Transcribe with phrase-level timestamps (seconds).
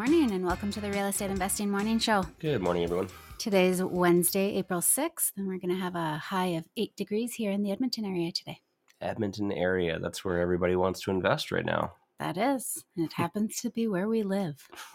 [0.00, 2.24] Morning and welcome to the Real Estate Investing Morning Show.
[2.38, 3.08] Good morning, everyone.
[3.36, 7.50] Today's Wednesday, April 6th, and we're going to have a high of 8 degrees here
[7.50, 8.60] in the Edmonton area today.
[9.02, 9.98] Edmonton area.
[9.98, 11.92] That's where everybody wants to invest right now.
[12.18, 14.66] That is, and it happens to be where we live.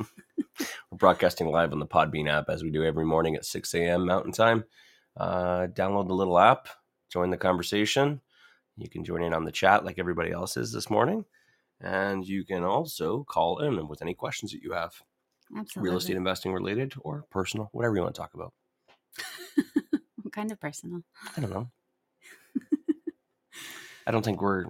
[0.90, 4.08] We're broadcasting live on the Podbean app as we do every morning at 6 a.m.
[4.08, 4.64] Mountain Time.
[5.16, 6.68] Uh, download the little app,
[7.12, 8.22] join the conversation.
[8.76, 11.26] You can join in on the chat like everybody else is this morning.
[11.82, 14.94] And you can also call in with any questions that you have,
[15.56, 15.90] Absolutely.
[15.90, 18.54] real estate investing related or personal, whatever you want to talk about.
[20.24, 21.02] What kind of personal?
[21.38, 21.70] I don't know.
[24.08, 24.66] I don't think we're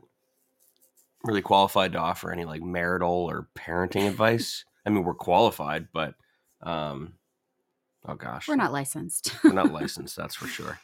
[1.23, 4.64] really qualified to offer any like marital or parenting advice.
[4.86, 6.14] I mean, we're qualified, but
[6.61, 7.14] um,
[8.08, 9.33] oh gosh, We're not licensed.
[9.44, 10.16] we're not licensed.
[10.16, 10.80] That's for sure.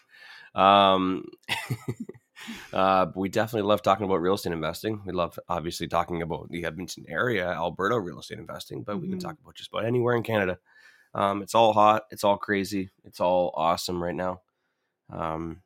[0.55, 1.25] Um,
[2.73, 5.01] uh, we definitely love talking about real estate investing.
[5.05, 9.17] We love obviously talking about the Edmonton area, Alberta real estate investing, but we can
[9.17, 9.21] Mhm.
[9.23, 10.59] talk about just about anywhere in Canada.
[11.13, 12.03] Um, it's all hot.
[12.11, 12.89] It's all crazy.
[13.03, 14.41] It's all awesome right now.
[15.09, 15.61] Um,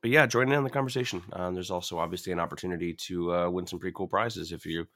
[0.00, 1.22] but yeah, join in on the conversation.
[1.32, 4.86] Um, there's also obviously an opportunity to uh, win some pretty cool prizes if you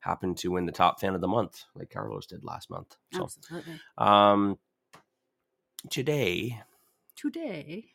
[0.00, 2.96] happen to win the top fan of the month, like Carlos did last month.
[3.12, 3.80] So, Absolutely.
[3.98, 4.58] um,
[5.90, 6.60] today,
[7.14, 7.86] Today.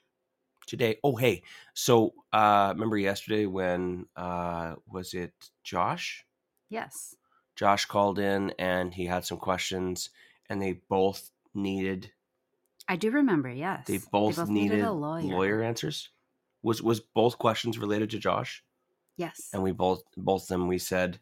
[0.68, 1.42] Today, oh hey,
[1.74, 6.24] so uh, remember yesterday when uh, was it Josh?
[6.70, 7.16] Yes.
[7.56, 10.12] Josh called in and he had some questions,
[10.50, 12.12] and they both needed
[12.90, 13.86] I do remember, yes.
[13.86, 15.24] they both, needed, a lawyer.
[15.24, 16.10] lawyer answers.
[16.64, 18.64] Was was both questions related to Josh?
[19.18, 19.50] Yes.
[19.52, 21.20] and we both both of them we said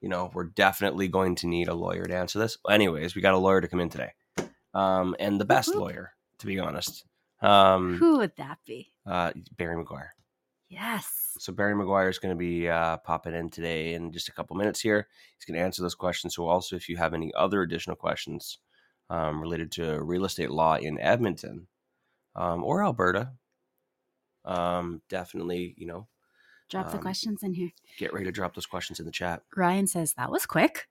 [0.00, 3.34] you know we're definitely going to need a lawyer to answer this anyways we got
[3.34, 4.12] a lawyer to come in today
[4.72, 5.82] um and the best whoop.
[5.82, 7.04] lawyer to be honest
[7.42, 8.92] um Who would that be?
[9.06, 10.08] uh barry mcguire
[10.68, 11.08] Yes.
[11.38, 14.56] so barry mcguire is going to be uh popping in today in just a couple
[14.56, 17.62] minutes here he's going to answer those questions so also if you have any other
[17.62, 18.58] additional questions
[19.10, 21.68] um, related to real estate law in edmonton
[22.34, 23.30] um, or alberta
[24.44, 26.06] um definitely you know
[26.68, 27.70] Drop the Um, questions in here.
[27.96, 30.88] get ready to drop those questions in the chat Ryan says that was quick.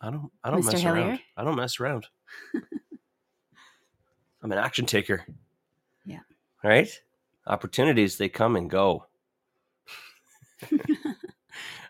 [0.00, 0.72] I don't I don't Mr.
[0.72, 0.92] mess Hillier?
[1.04, 1.20] around.
[1.36, 2.06] I don't mess around.
[4.42, 5.24] I'm an action taker.
[6.08, 6.20] Yeah.
[6.64, 6.88] Right?
[7.46, 9.06] Opportunities they come and go.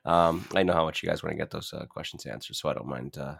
[0.04, 2.68] um, I know how much you guys want to get those uh, questions answered, so
[2.68, 3.16] I don't mind.
[3.16, 3.36] Uh,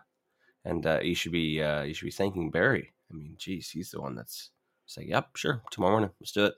[0.64, 2.92] and uh, you should be uh, you should be thanking Barry.
[3.10, 4.50] I mean, geez, he's the one that's
[4.86, 6.54] say, "Yep, sure, tomorrow morning, let's do it."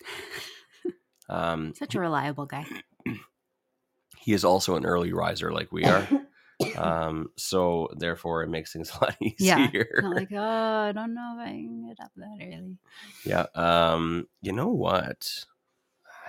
[1.28, 2.64] Um, Such a reliable guy.
[4.18, 6.08] he is also an early riser, like we are.
[6.76, 9.68] um, so therefore, it makes things a lot Yeah.
[9.68, 10.00] easier.
[10.02, 10.38] Not like, oh,
[10.88, 12.76] I don't know if I can get up that early.
[13.24, 13.46] Yeah.
[13.54, 15.32] Um, you know what?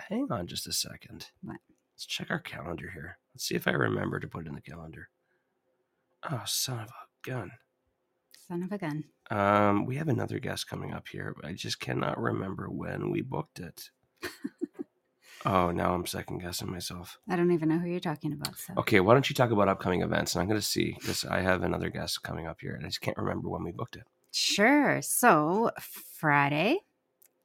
[0.09, 1.27] Hang on just a second.
[1.41, 1.57] What?
[1.95, 3.17] Let's check our calendar here.
[3.33, 5.09] Let's see if I remember to put it in the calendar.
[6.29, 7.51] Oh, son of a gun.
[8.47, 9.03] Son of a gun.
[9.29, 13.21] Um, we have another guest coming up here, but I just cannot remember when we
[13.21, 13.89] booked it.
[15.45, 17.17] oh, now I'm second guessing myself.
[17.29, 18.57] I don't even know who you're talking about.
[18.57, 20.35] So Okay, why don't you talk about upcoming events?
[20.35, 22.89] And I'm going to see because I have another guest coming up here, and I
[22.89, 24.03] just can't remember when we booked it.
[24.31, 25.01] sure.
[25.01, 26.79] So Friday,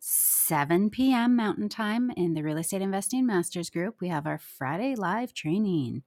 [0.01, 1.35] 7 p.m.
[1.37, 6.03] Mountain Time in the Real Estate Investing Masters Group, we have our Friday live training,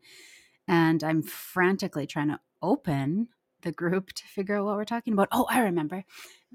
[0.67, 3.29] and I'm frantically trying to open
[3.67, 5.27] the group to figure out what we're talking about.
[5.33, 6.05] Oh, I remember.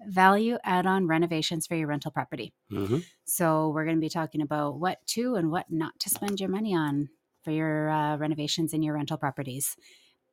[0.06, 2.55] Value add-on renovations for your rental property.
[2.73, 3.00] Mm-hmm.
[3.27, 6.49] So we're going to be talking about what to and what not to spend your
[6.49, 7.11] money on
[7.45, 9.76] for your uh, renovations in your rental properties.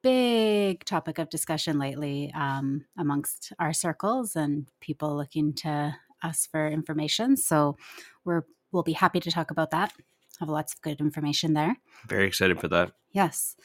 [0.01, 5.93] Big topic of discussion lately um, amongst our circles and people looking to
[6.23, 7.35] us for information.
[7.35, 7.75] So
[8.23, 9.91] we're we'll be happy to talk about that.
[10.39, 11.75] Have lots of good information there.
[12.07, 12.93] Very excited for that.
[13.11, 13.57] Yes.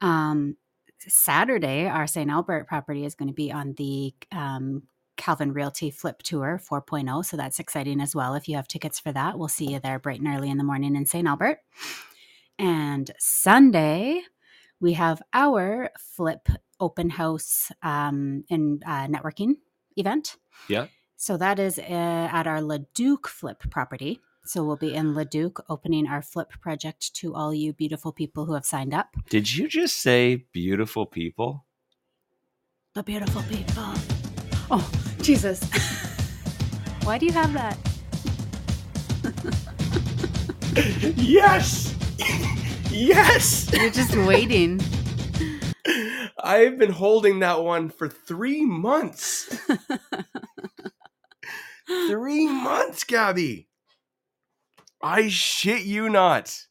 [0.00, 0.56] Um,
[0.98, 2.30] Saturday, our St.
[2.30, 4.82] Albert property is going to be on the um,
[5.16, 7.24] Calvin Realty Flip Tour 4.0.
[7.24, 8.34] So that's exciting as well.
[8.34, 10.64] If you have tickets for that, we'll see you there bright and early in the
[10.64, 11.26] morning in St.
[11.26, 11.58] Albert.
[12.58, 14.22] And Sunday,
[14.80, 16.48] we have our Flip
[16.80, 19.54] open house um, and uh, networking
[19.96, 20.36] event.
[20.68, 20.86] Yeah.
[21.16, 24.20] So that is uh, at our Leduc Flip property.
[24.46, 28.54] So we'll be in Leduc opening our Flip project to all you beautiful people who
[28.54, 29.16] have signed up.
[29.28, 31.66] Did you just say beautiful people?
[32.96, 33.92] the beautiful people.
[34.70, 34.90] Oh,
[35.20, 35.62] Jesus.
[37.04, 37.76] Why do you have that?
[41.18, 41.94] yes,
[42.90, 43.70] yes.
[43.70, 44.80] You're just waiting.
[46.42, 49.54] I've been holding that one for three months.
[52.08, 53.68] three months, Gabby.
[55.08, 56.66] I shit you not.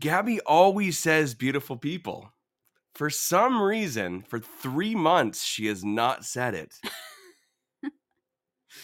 [0.00, 2.32] Gabby always says beautiful people.
[2.94, 6.74] For some reason, for three months, she has not said it.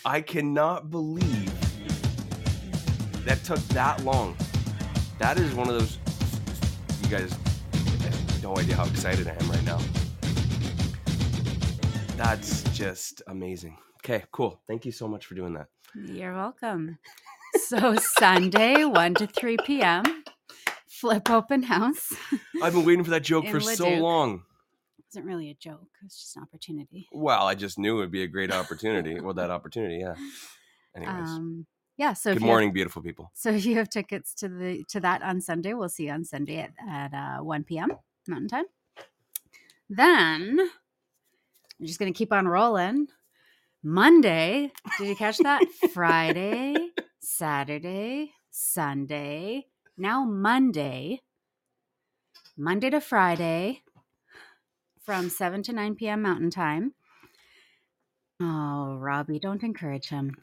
[0.05, 1.51] I cannot believe
[3.25, 4.37] that took that long.
[5.19, 5.97] That is one of those.
[7.05, 9.79] You guys have no idea how excited I am right now.
[12.19, 13.79] That's just amazing.
[14.05, 14.61] Okay, cool.
[14.69, 15.69] Thank you so much for doing that.
[15.95, 16.99] You're welcome.
[17.57, 20.25] So Sunday, 1 to 3 p.m.
[20.89, 22.13] Flip open house.
[22.63, 24.43] I've been waiting for that joke for so long.
[24.99, 25.89] It wasn't really a joke.
[26.01, 27.09] It was just an opportunity.
[27.13, 29.21] Well, I just knew it would be a great opportunity.
[29.21, 30.15] well, that opportunity, yeah.
[30.97, 31.67] Anyways, Um,
[31.97, 32.13] yeah.
[32.15, 33.31] So good you have- morning, beautiful people.
[33.35, 36.25] so if you have tickets to the to that on Sunday, we'll see you on
[36.25, 37.93] Sunday at, at uh, 1 p.m.
[38.29, 38.65] Mountain Time.
[39.91, 40.57] Then
[41.81, 43.09] we're just gonna keep on rolling.
[43.83, 45.65] Monday, did you catch that?
[45.93, 46.77] Friday,
[47.25, 49.67] Saturday, Sunday,
[49.97, 51.21] now Monday,
[52.57, 53.83] Monday to Friday,
[55.01, 56.23] from 7 to 9 p.m.
[56.23, 56.95] Mountain Time.
[58.41, 60.37] Oh, Robbie, don't encourage him.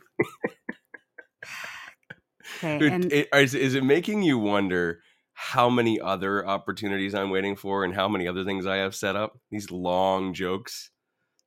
[2.57, 5.01] Okay, Dude, and it- is, is it making you wonder
[5.33, 9.17] how many other opportunities I'm waiting for and how many other things I have set
[9.17, 9.37] up?
[9.51, 10.91] These long jokes,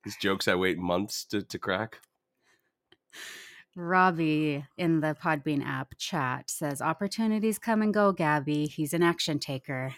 [0.04, 2.00] these jokes I wait months to, to crack.
[3.74, 8.66] Robbie in the Podbean app chat says, Opportunities come and go, Gabby.
[8.66, 9.94] He's an action taker.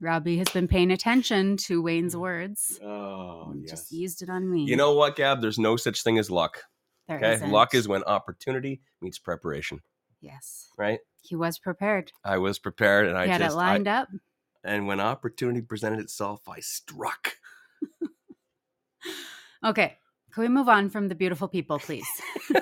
[0.00, 2.20] Robbie has been paying attention to Wayne's mm.
[2.20, 2.80] words.
[2.82, 4.64] Oh, and Just used it on me.
[4.64, 5.40] You know what, Gab?
[5.40, 6.62] There's no such thing as luck.
[7.08, 7.50] There Okay, isn't.
[7.50, 9.80] luck is when opportunity meets preparation.
[10.20, 10.68] Yes.
[10.76, 11.00] Right?
[11.20, 12.12] He was prepared.
[12.24, 14.08] I was prepared, and I had just it lined I, up.
[14.64, 17.36] and when opportunity presented itself, I struck.
[19.64, 19.96] Okay.
[20.32, 22.06] Can we move on from the beautiful people, please?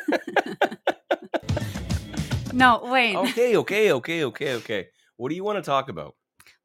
[2.52, 3.16] no, Wayne.
[3.16, 4.88] okay, okay, okay, okay, okay.
[5.16, 6.16] What do you want to talk about?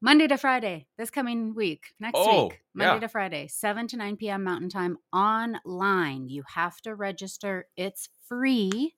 [0.02, 3.00] Monday to Friday, this coming week, next Oh, week, Monday yeah.
[3.02, 4.44] to Friday, 7 to 9 p.m.
[4.44, 6.28] Mountain Time online.
[6.28, 8.96] You have to register, it's free.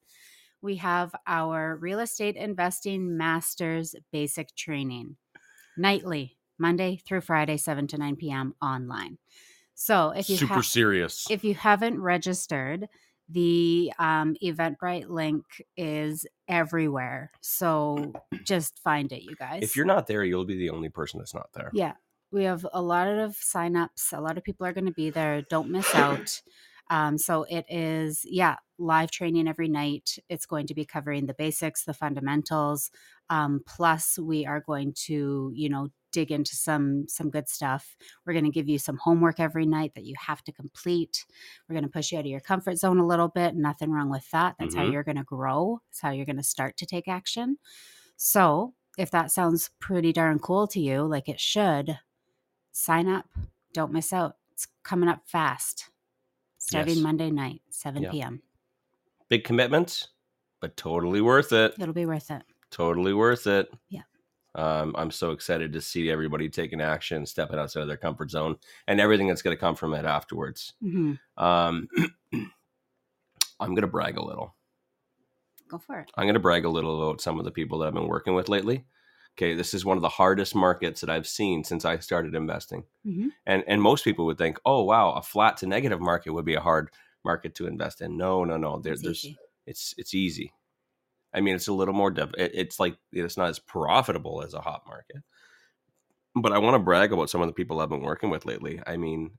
[0.62, 5.18] We have our real estate investing masters basic training
[5.78, 8.56] nightly, Monday through Friday, 7 to 9 p.m.
[8.62, 9.18] online.
[9.80, 11.28] So if you Super have serious.
[11.30, 12.88] if you haven't registered,
[13.30, 15.44] the um, Eventbrite link
[15.78, 17.30] is everywhere.
[17.42, 18.12] So
[18.44, 19.62] just find it, you guys.
[19.62, 21.70] if you're not there, you'll be the only person that's not there.
[21.74, 21.94] Yeah,
[22.32, 24.14] we have a lot of signups.
[24.14, 25.44] A lot of people are going to be there.
[25.44, 26.42] Don't miss out.
[26.90, 30.18] Um, so it is, yeah, live training every night.
[30.30, 32.90] It's going to be covering the basics, the fundamentals.
[33.30, 37.96] Um, plus, we are going to, you know, dig into some some good stuff.
[38.26, 41.26] We're going to give you some homework every night that you have to complete.
[41.70, 43.56] We're going to push you out of your comfort zone a little bit.
[43.56, 44.56] Nothing wrong with that.
[44.58, 44.94] That's how Mhm.
[44.94, 45.80] you're going to grow.
[45.90, 47.58] That's how you're going to start to take action.
[48.16, 52.00] So, if that sounds pretty darn cool to you, like it should,
[52.72, 53.26] sign up.
[53.74, 54.38] Don't miss out.
[54.52, 55.92] It's coming up fast.
[56.58, 57.04] Starting Yes.
[57.04, 58.12] Monday night, 7 Yeah.
[58.12, 58.42] p.m.
[59.30, 60.08] Big commitment,
[60.60, 61.76] but totally worth it.
[61.80, 62.42] It'll be worth it.
[62.72, 63.72] Totally worth it.
[63.90, 64.02] Yeah.
[64.58, 68.58] Um, I'm so excited to see everybody taking action, stepping outside of their comfort zone,
[68.88, 70.74] and everything that's going to come from it afterwards.
[70.82, 71.88] hmm Um,
[73.60, 74.56] I'm going to brag a little.
[75.68, 76.12] Go for it.
[76.16, 78.34] I'm going to brag a little about some of the people that I've been working
[78.36, 78.86] with lately.
[79.38, 82.86] Okay, this is one of the hardest markets that I've seen since I started investing.
[83.06, 83.30] Mhm.
[83.46, 86.56] And and most people would think, oh wow, a flat to negative market would be
[86.56, 86.90] a hard
[87.24, 88.18] market to invest in.
[88.18, 88.80] No, no, no.
[88.80, 89.38] There, It's there's easy.
[89.68, 90.54] it's it's easy.
[91.38, 92.12] I mean, it's a little more.
[92.38, 95.18] It's like it's not as profitable as a hot market.
[96.36, 98.80] But I want to brag about some of the people I've been working with lately.
[98.88, 99.38] I mean,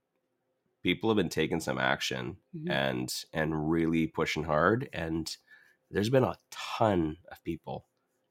[0.83, 2.71] people have been taking some action Mhm.
[2.71, 4.89] and and really pushing hard.
[4.93, 5.37] And
[5.91, 7.87] there's been a ton of people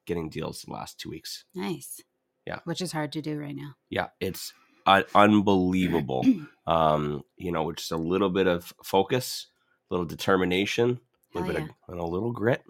[0.06, 1.44] getting deals the last two weeks.
[1.54, 2.00] Nice.
[2.46, 2.60] Yeah.
[2.64, 3.74] Which is hard to do right now.
[3.90, 4.54] Yeah, it's
[4.86, 6.24] un- unbelievable.
[6.66, 9.48] um, you know, just a little bit of focus,
[9.90, 11.00] a little determination,
[11.34, 12.62] a little Hell bit of and a little grit.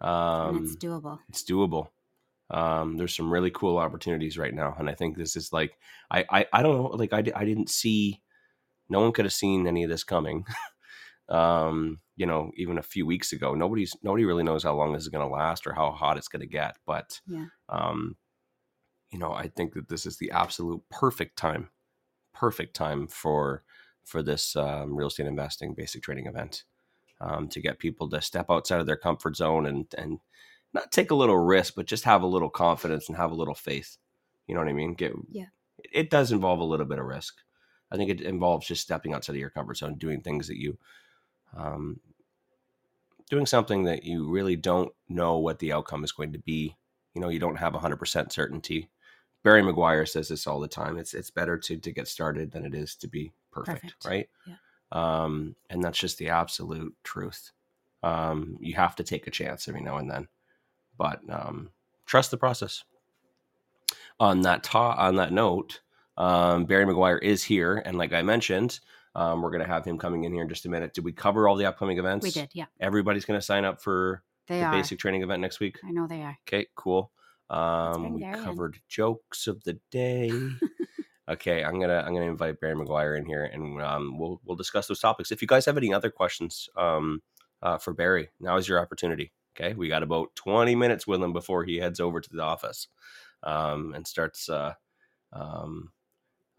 [0.00, 1.18] Um, and it's doable.
[1.28, 1.88] it's doable.
[2.50, 5.78] Um, there's some really cool opportunities right now, and I think this is like
[6.10, 8.22] I I, I don't know, like I, I didn't see,
[8.88, 10.44] no one could have seen any of this coming.
[11.28, 15.02] um, you know, even a few weeks ago, nobody's nobody really knows how long this
[15.02, 17.46] is going to last or how hot it's going to get, but Yeah.
[17.68, 18.16] um,
[19.12, 21.70] you know, I think that this is the absolute perfect time
[22.32, 23.62] perfect time for
[24.04, 26.64] for this um, real estate investing basic training event
[27.20, 30.18] um, to get people to step outside of their comfort zone and and
[30.72, 33.54] not take a little risk, but just have a little confidence and have a little
[33.54, 33.96] faith.
[34.46, 34.94] You know what I mean?
[34.94, 35.46] Get Yeah.
[35.92, 37.38] It does involve a little bit of risk.
[37.90, 40.78] I think it involves just stepping outside of your comfort zone, doing things that you,
[41.56, 41.98] um,
[43.30, 46.76] doing something that you really don't know what the outcome is going to be.
[47.14, 48.90] You know, you don't have 100% certainty.
[49.42, 50.98] Barry McGuire says this all the time.
[50.98, 54.04] It's it's better to to get started than it is to be perfect, Perfect.
[54.04, 54.28] right?
[54.46, 54.54] Yeah.
[54.92, 57.52] Um, and that's just the absolute truth.
[58.02, 60.28] Um, you have to take a chance every now and then,
[60.98, 61.70] but um,
[62.06, 62.82] trust the process.
[64.18, 65.80] On that ta- on that note,
[66.16, 68.80] um, Barry McGuire is here, and like I mentioned,
[69.14, 70.92] um, we're going to have him coming in here in just a minute.
[70.94, 72.24] Did we cover all the upcoming events?
[72.24, 72.66] We did, yeah.
[72.80, 74.72] Everybody's going to sign up for They the are.
[74.72, 75.78] basic training event next week.
[75.84, 76.38] I know they are.
[76.48, 77.10] Okay, cool.
[77.48, 78.34] Um, we in.
[78.44, 80.30] covered jokes of the day.
[81.30, 84.86] okay, I'm gonna I'm gonna invite Barry McGuire in here, and um, we'll we'll discuss
[84.86, 85.30] those topics.
[85.30, 87.22] If you guys have any other questions um,
[87.62, 89.32] uh, for Barry, now is your opportunity.
[89.56, 92.88] Okay, we got about 20 minutes with him before he heads over to the office
[93.42, 94.74] um, and starts uh,
[95.32, 95.90] um,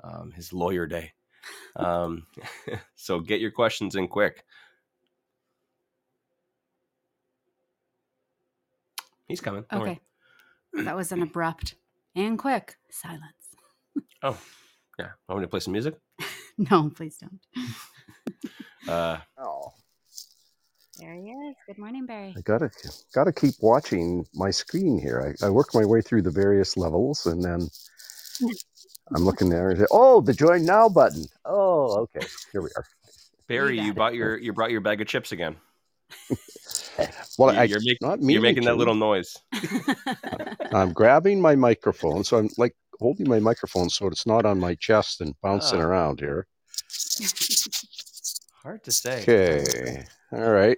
[0.04, 1.14] um, his lawyer day.
[1.76, 2.28] Um,
[2.96, 4.44] so get your questions in quick.
[9.28, 9.64] He's coming.
[9.72, 10.02] Don't worry.
[10.76, 10.84] Okay.
[10.84, 11.76] that was an abrupt
[12.16, 13.56] and quick silence.
[14.22, 14.38] Oh,
[15.00, 15.10] yeah.
[15.28, 15.96] Want me to play some music?
[16.58, 17.40] No, please don't.
[18.88, 19.72] Uh, Oh,
[21.00, 21.56] There he is.
[21.68, 22.34] Good morning, Barry.
[22.38, 22.70] I gotta
[23.16, 25.36] gotta keep watching my screen here.
[25.42, 27.68] I, I work my way through the various levels, and then
[29.16, 32.86] I'm looking there and say, "Oh, the join now button." Oh, okay, here we are.
[33.48, 33.96] Barry, got you it.
[33.96, 35.56] bought your you brought your bag of chips again.
[37.38, 39.38] Well, You- I, you're, making not you're meaning making that little noise.
[40.74, 44.76] I'm grabbing my microphone, so I'm like holding my microphone so it's not on my
[44.76, 45.86] chest and bouncing Ah.
[45.86, 46.48] around here.
[48.64, 49.22] Hard to say.
[49.24, 50.78] Okay, all right.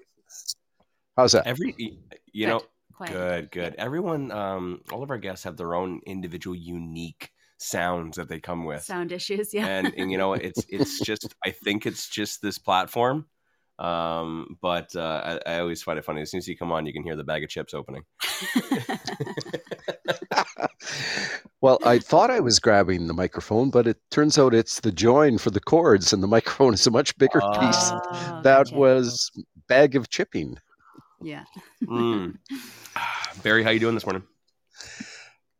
[1.18, 1.46] How's that?
[1.46, 2.50] Every you Good.
[2.51, 2.62] know,
[2.96, 3.12] Quiet.
[3.13, 3.75] good, good.
[3.77, 8.65] Everyone, um, all of our guests have their own individual, unique sounds that they come
[8.65, 9.68] with, Sound issues, yeah.
[9.68, 11.36] and and you know, it's it's just.
[11.46, 13.25] I think it's just this platform.
[13.80, 16.22] Um, but uh, I, I always find it funny.
[16.22, 18.03] As soon as you come on, you can hear the bag of chips opening.
[21.62, 25.38] well, I thought I was grabbing the microphone, but it turns out it's the join
[25.38, 27.89] for the cords, and the microphone is a much bigger piece.
[27.92, 28.75] Oh, That gotcha.
[28.75, 29.32] was
[29.68, 30.58] bag of chipping.
[31.22, 31.44] yeah.
[31.84, 32.38] Mm.
[33.44, 34.24] Barry, how you doing this morning?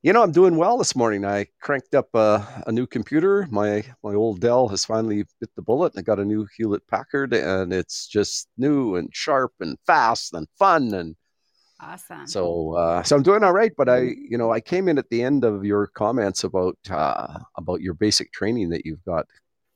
[0.04, 1.24] You know, I'm doing well this morning.
[1.24, 3.48] I cranked up a, a new computer.
[3.50, 5.94] My my old Dell has finally bit the bullet.
[5.96, 10.46] I got a new Hewlett Packard, and it's just new and sharp and fast and
[10.60, 10.94] fun.
[10.94, 11.16] And
[11.80, 12.28] Awesome.
[12.28, 13.72] so, uh, so I'm doing all right.
[13.78, 17.40] But I, you know, I came in at the end of your comments about uh,
[17.56, 19.26] about your basic training that you've got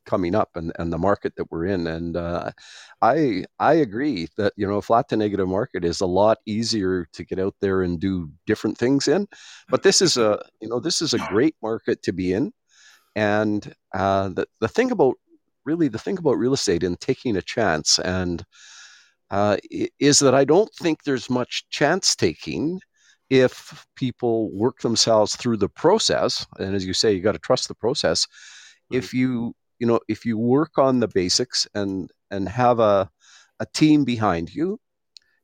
[0.08, 1.86] coming up and, and the market that we're in.
[1.86, 2.52] And uh,
[3.02, 7.08] I I agree that you know, a flat to negative market is a lot easier
[7.14, 9.28] to get out there and do different things in.
[9.70, 12.52] But this is a you know this is a great market to be in.
[13.16, 15.16] And uh, the the thing about
[15.66, 18.44] really the thing about real estate and taking a chance and
[19.30, 19.58] uh,
[20.00, 22.80] is that I don't think there's much chance taking
[23.30, 26.46] if people work themselves through the process.
[26.60, 28.26] And as you say, you got to trust the process.
[28.90, 33.10] If you you know if you work on the basics and and have a
[33.60, 34.80] a team behind you,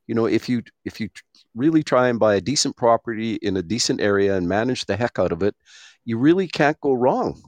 [0.06, 1.08] you know if you if you
[1.54, 5.18] really try and buy a decent property in a decent area and manage the heck
[5.18, 5.54] out of it,
[6.04, 7.40] you really can't go wrong.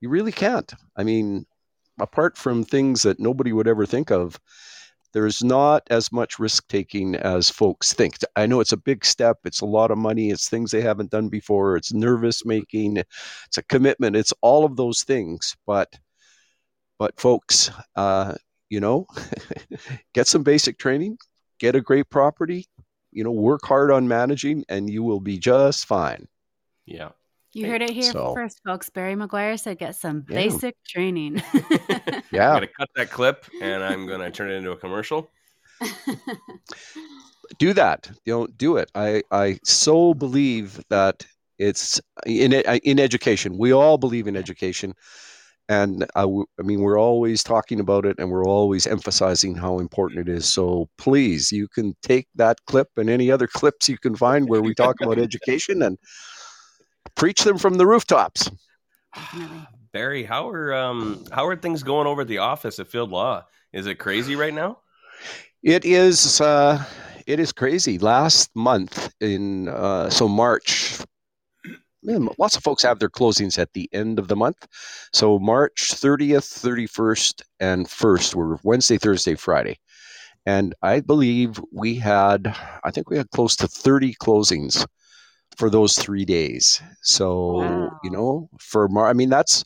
[0.00, 0.72] You really can't.
[0.96, 1.46] I mean,
[1.98, 4.38] apart from things that nobody would ever think of,
[5.14, 8.18] there's not as much risk taking as folks think.
[8.34, 11.12] I know it's a big step, it's a lot of money, it's things they haven't
[11.12, 15.56] done before, it's nervous making, it's a commitment, it's all of those things.
[15.66, 15.96] But
[16.98, 18.34] but folks, uh,
[18.70, 19.06] you know,
[20.14, 21.18] get some basic training,
[21.58, 22.66] get a great property,
[23.12, 26.26] you know, work hard on managing, and you will be just fine.
[26.86, 27.10] Yeah.
[27.52, 28.90] you heard it here So- first, folks.
[28.90, 30.34] Barry McGuire said get some Yeah.
[30.36, 31.40] basic training.
[31.54, 31.62] yeah,
[32.10, 35.30] I'm Yeah, gonna cut that clip and I'm gonna turn it into a commercial.
[37.58, 38.10] do that.
[38.24, 38.90] You know, do it.
[38.94, 41.24] I I so believe that
[41.58, 43.56] it's in in education.
[43.58, 44.94] We all believe in education,
[45.68, 49.78] and I, w- I mean we're always talking about it, and we're always emphasizing how
[49.78, 50.46] important it is.
[50.46, 54.62] So please, you can take that clip and any other clips you can find where
[54.62, 55.98] we talk about education and
[57.14, 58.50] preach them from the rooftops.
[59.92, 63.44] Barry, how are um how are things going over at the office at Field Law?
[63.72, 64.78] Is it crazy right now?
[65.62, 66.84] It is uh,
[67.26, 67.98] it is crazy.
[67.98, 71.00] Last month in uh, so March
[72.04, 74.66] lots of folks have their closings at the end of the month.
[75.12, 79.78] So March 30th, 31st, and 1st were Wednesday, Thursday, Friday.
[80.46, 84.86] And I believe we had, I think we had close to 30 closings
[85.56, 86.82] for those three days.
[87.02, 88.00] So, wow.
[88.02, 89.64] you know, for Mar, I mean, that's,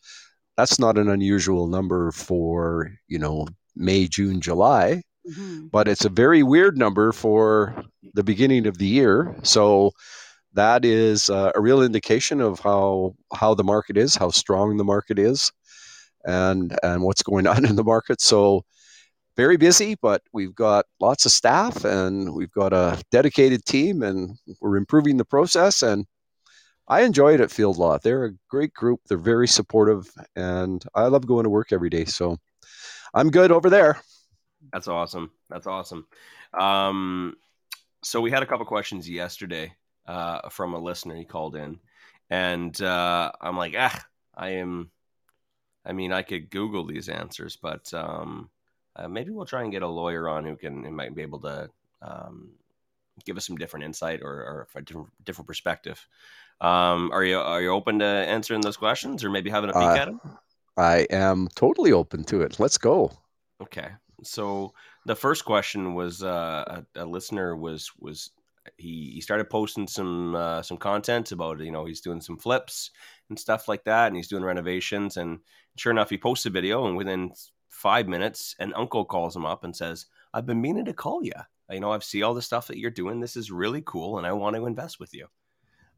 [0.56, 5.66] that's not an unusual number for, you know, May, June, July, mm-hmm.
[5.68, 7.82] but it's a very weird number for
[8.14, 9.36] the beginning of the year.
[9.42, 9.92] So,
[10.54, 14.84] that is uh, a real indication of how how the market is, how strong the
[14.84, 15.52] market is,
[16.24, 18.20] and and what's going on in the market.
[18.20, 18.64] So
[19.36, 24.36] very busy, but we've got lots of staff and we've got a dedicated team, and
[24.60, 25.82] we're improving the process.
[25.82, 26.06] And
[26.88, 27.98] I enjoy it at Field Law.
[27.98, 29.00] They're a great group.
[29.08, 32.06] They're very supportive, and I love going to work every day.
[32.06, 32.38] So
[33.14, 34.00] I'm good over there.
[34.72, 35.30] That's awesome.
[35.48, 36.06] That's awesome.
[36.58, 37.36] Um,
[38.02, 39.72] so we had a couple questions yesterday
[40.08, 41.14] uh, from a listener.
[41.14, 41.78] He called in,
[42.30, 44.90] and uh, I'm like, ah, I am.
[45.84, 48.50] I mean, I could Google these answers, but um,
[48.96, 51.40] uh, maybe we'll try and get a lawyer on who can who might be able
[51.40, 51.70] to
[52.02, 52.50] um,
[53.24, 56.04] give us some different insight or, or a different different perspective.
[56.60, 59.82] Um, are you are you open to answering those questions, or maybe having a peek
[59.82, 60.20] uh, at them?
[60.76, 62.58] I am totally open to it.
[62.58, 63.12] Let's go.
[63.62, 63.88] Okay,
[64.22, 64.72] so
[65.06, 68.30] the first question was uh, a, a listener was was
[68.78, 72.90] he he started posting some uh, some content about you know he's doing some flips
[73.28, 75.16] and stuff like that, and he's doing renovations.
[75.16, 75.40] And
[75.76, 77.32] sure enough, he posts a video, and within
[77.68, 81.32] five minutes, an uncle calls him up and says, "I've been meaning to call you.
[81.70, 83.20] You know, I've see all the stuff that you're doing.
[83.20, 85.26] This is really cool, and I want to invest with you."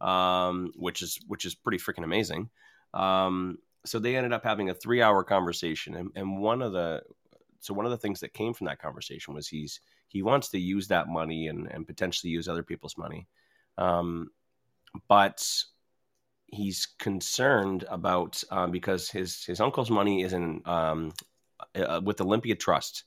[0.05, 2.49] Um, which is which is pretty freaking amazing.
[2.95, 7.03] Um, so they ended up having a three hour conversation, and, and one of the
[7.61, 10.59] so one of the things that came from that conversation was he's he wants to
[10.59, 13.27] use that money and, and potentially use other people's money.
[13.79, 14.31] Um,
[15.09, 15.43] but
[16.47, 21.13] he's concerned about um, because his his uncle's money is in um,
[21.77, 23.05] uh, with Olympia Trust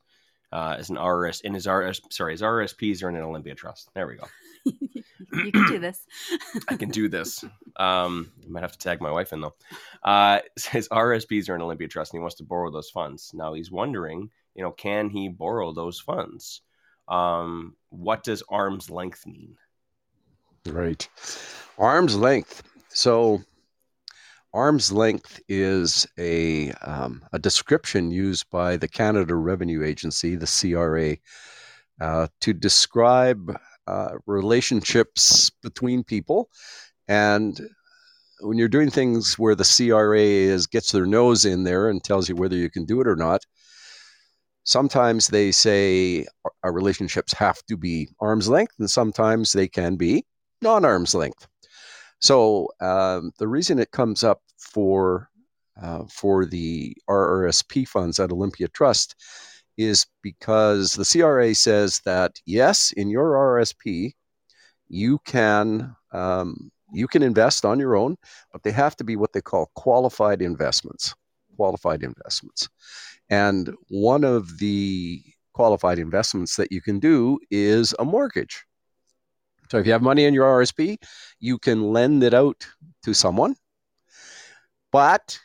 [0.53, 3.89] uh, as an RS in his RS sorry his RSPs are in an Olympia Trust.
[3.93, 4.27] There we go.
[4.65, 6.05] you can do this.
[6.69, 7.43] I can do this.
[7.75, 9.55] Um, I might have to tag my wife in though.
[10.03, 10.39] Uh,
[10.71, 13.31] his RSPs are in Olympia Trust, and he wants to borrow those funds.
[13.33, 16.61] Now he's wondering, you know, can he borrow those funds?
[17.07, 19.55] Um, what does arm's length mean?
[20.67, 21.07] Right.
[21.77, 22.63] Arm's length.
[22.89, 23.41] So,
[24.53, 31.17] arm's length is a, um, a description used by the Canada Revenue Agency, the CRA,
[31.99, 36.49] uh, to describe uh, relationships between people.
[37.07, 37.59] And
[38.39, 42.29] when you're doing things where the CRA is gets their nose in there and tells
[42.29, 43.45] you whether you can do it or not,
[44.63, 46.25] sometimes they say
[46.63, 50.25] our relationships have to be arm's length, and sometimes they can be
[50.61, 51.47] non arm's length.
[52.19, 55.29] So um, the reason it comes up for
[55.81, 59.15] uh, for the RRSP funds at Olympia Trust
[59.77, 64.13] is because the CRA says that yes, in your RRSP,
[64.87, 68.15] you can um, you can invest on your own,
[68.51, 71.15] but they have to be what they call qualified investments.
[71.55, 72.69] Qualified investments.
[73.29, 75.21] And one of the
[75.53, 78.65] qualified investments that you can do is a mortgage.
[79.69, 80.97] So if you have money in your RSP,
[81.39, 82.67] you can lend it out
[83.03, 83.55] to someone,
[84.91, 85.39] but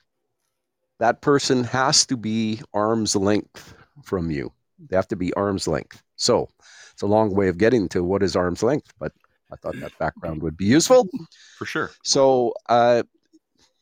[0.98, 4.52] that person has to be arm's length from you.
[4.88, 6.02] They have to be arm's length.
[6.16, 6.48] So
[6.92, 9.12] it's a long way of getting to what is arm's length, but
[9.52, 11.08] I thought that background would be useful.
[11.56, 11.90] For sure.
[12.04, 13.04] So, uh,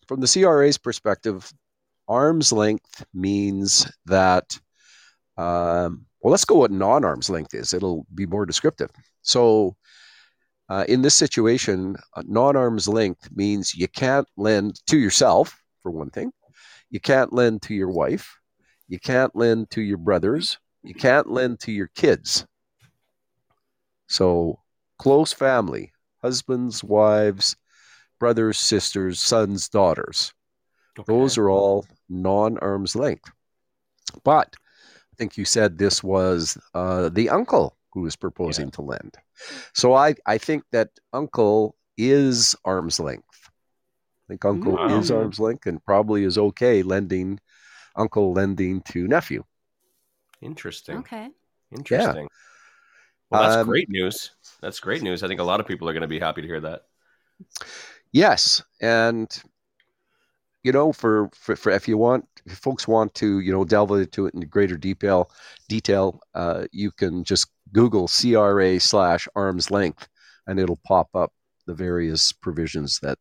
[0.06, 1.52] from the CRA's perspective,
[2.08, 4.58] arm's length means that,
[5.36, 7.72] um, well, let's go what non arm's length is.
[7.72, 8.90] It'll be more descriptive.
[9.22, 9.76] So,
[10.68, 15.90] uh, in this situation, uh, non arm's length means you can't lend to yourself, for
[15.90, 16.32] one thing.
[16.90, 18.38] You can't lend to your wife.
[18.88, 20.58] You can't lend to your brothers.
[20.82, 22.46] You can't lend to your kids.
[24.08, 24.60] So,
[24.98, 25.92] close family,
[26.22, 27.56] husbands, wives,
[28.18, 30.32] brothers, sisters, sons, daughters.
[30.98, 31.12] Okay.
[31.12, 33.30] Those are all non arm's length.
[34.24, 34.54] But
[35.12, 38.72] I think you said this was uh, the uncle who was proposing yeah.
[38.72, 39.16] to lend.
[39.74, 43.50] So I, I think that uncle is arm's length.
[44.26, 44.98] I think uncle wow.
[44.98, 47.40] is arm's length and probably is okay lending,
[47.96, 49.44] uncle lending to nephew.
[50.42, 50.98] Interesting.
[50.98, 51.30] Okay.
[51.72, 52.22] Interesting.
[52.22, 52.28] Yeah.
[53.30, 54.32] Well, that's um, great news.
[54.60, 55.22] That's great news.
[55.22, 56.82] I think a lot of people are going to be happy to hear that.
[58.12, 59.28] Yes, and
[60.66, 63.92] you know, for, for, for if you want, if folks want to, you know, delve
[63.92, 65.31] into it in greater detail,
[65.68, 70.09] detail, uh, you can just Google CRA slash arm's length,
[70.48, 71.33] and it'll pop up
[71.68, 73.18] the various provisions that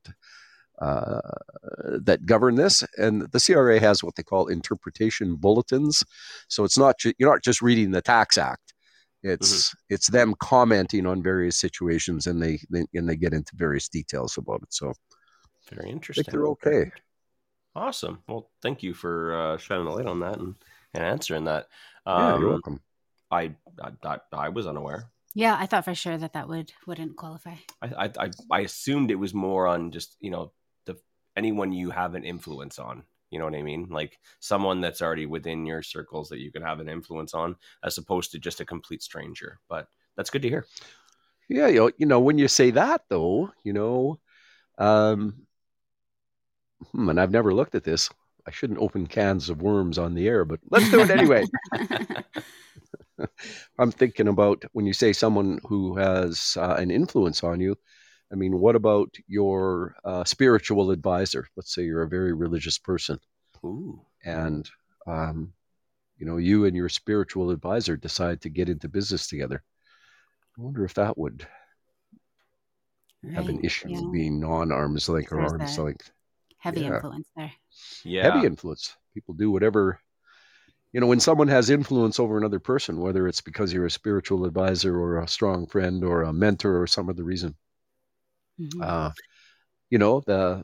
[0.81, 1.21] uh,
[2.01, 2.83] that govern this.
[2.97, 6.03] And the CRA has what they call interpretation bulletins.
[6.47, 8.73] So it's not ju- you're not just reading the Tax Act.
[9.21, 9.93] It's mm-hmm.
[9.93, 14.35] it's them commenting on various situations, and they, they, and they get into various details
[14.35, 14.73] about it.
[14.73, 14.93] So
[15.69, 16.25] very interesting.
[16.31, 16.91] they're okay.
[17.75, 18.19] Awesome.
[18.27, 20.55] Well, thank you for uh, shedding the light on that and,
[20.93, 21.67] and answering that.
[22.05, 22.81] Um, yeah, you're um, welcome.
[23.31, 23.55] I,
[24.03, 25.09] I I was unaware.
[25.33, 27.55] Yeah, I thought for sure that that would wouldn't qualify.
[27.81, 30.53] I I I assumed it was more on just you know
[30.85, 30.97] the
[31.35, 33.03] anyone you have an influence on.
[33.31, 33.87] You know what I mean?
[33.89, 37.97] Like someone that's already within your circles that you can have an influence on, as
[37.97, 39.59] opposed to just a complete stranger.
[39.67, 40.65] But that's good to hear.
[41.49, 44.19] Yeah, you know, you know when you say that though, you know,
[44.77, 45.44] um,
[46.91, 48.09] hmm, and I've never looked at this.
[48.47, 51.45] I shouldn't open cans of worms on the air, but let's do it anyway.
[53.79, 57.77] I'm thinking about when you say someone who has uh, an influence on you.
[58.31, 61.47] I mean, what about your uh, spiritual advisor?
[61.55, 63.19] Let's say you're a very religious person,
[63.63, 64.01] Ooh.
[64.23, 64.69] and
[65.05, 65.53] um,
[66.17, 69.63] you know you and your spiritual advisor decide to get into business together.
[70.57, 71.47] I wonder if that would
[73.23, 73.35] right.
[73.35, 74.01] have an issue yeah.
[74.11, 76.11] being non-arm's length or arm's length.
[76.57, 76.95] Heavy yeah.
[76.95, 77.51] influence there.
[78.03, 78.95] Yeah, heavy influence.
[79.13, 79.99] People do whatever
[80.95, 84.45] you know, when someone has influence over another person, whether it's because you're a spiritual
[84.45, 87.53] advisor or a strong friend or a mentor or some other reason,
[88.57, 88.81] mm-hmm.
[88.81, 89.11] uh,
[89.89, 90.63] you know, the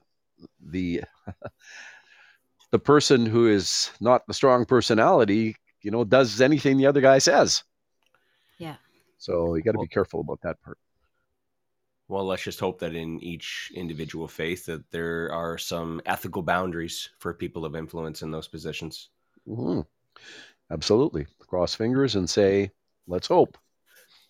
[0.62, 1.01] the
[2.71, 7.17] the person who is not the strong personality, you know, does anything the other guy
[7.17, 7.65] says.
[8.58, 8.77] Yeah.
[9.17, 10.77] So you got to well, be careful about that part.
[12.12, 17.10] Well, let's just hope that in each individual faith that there are some ethical boundaries
[17.19, 19.12] for people of influence in those positions.
[19.47, 19.80] Mm-hmm.
[20.69, 21.26] Absolutely.
[21.39, 22.71] Cross fingers and say,
[23.08, 23.58] let's hope.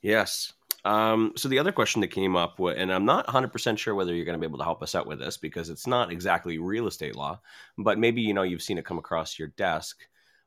[0.03, 0.53] Yes.
[0.85, 4.25] Um, so the other question that came up, and I'm not 100% sure whether you're
[4.25, 6.85] going to be able to help us out with this because it's not exactly real
[6.85, 7.41] estate law,
[7.79, 9.97] but maybe you know you've seen it come across your desk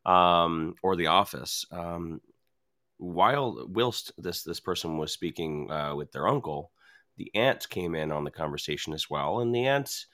[0.06, 1.66] um, or the office.
[1.72, 2.20] Um,
[2.98, 6.70] while whilst this this person was speaking uh, with their uncle,
[7.16, 10.06] the ants came in on the conversation as well, and the ants,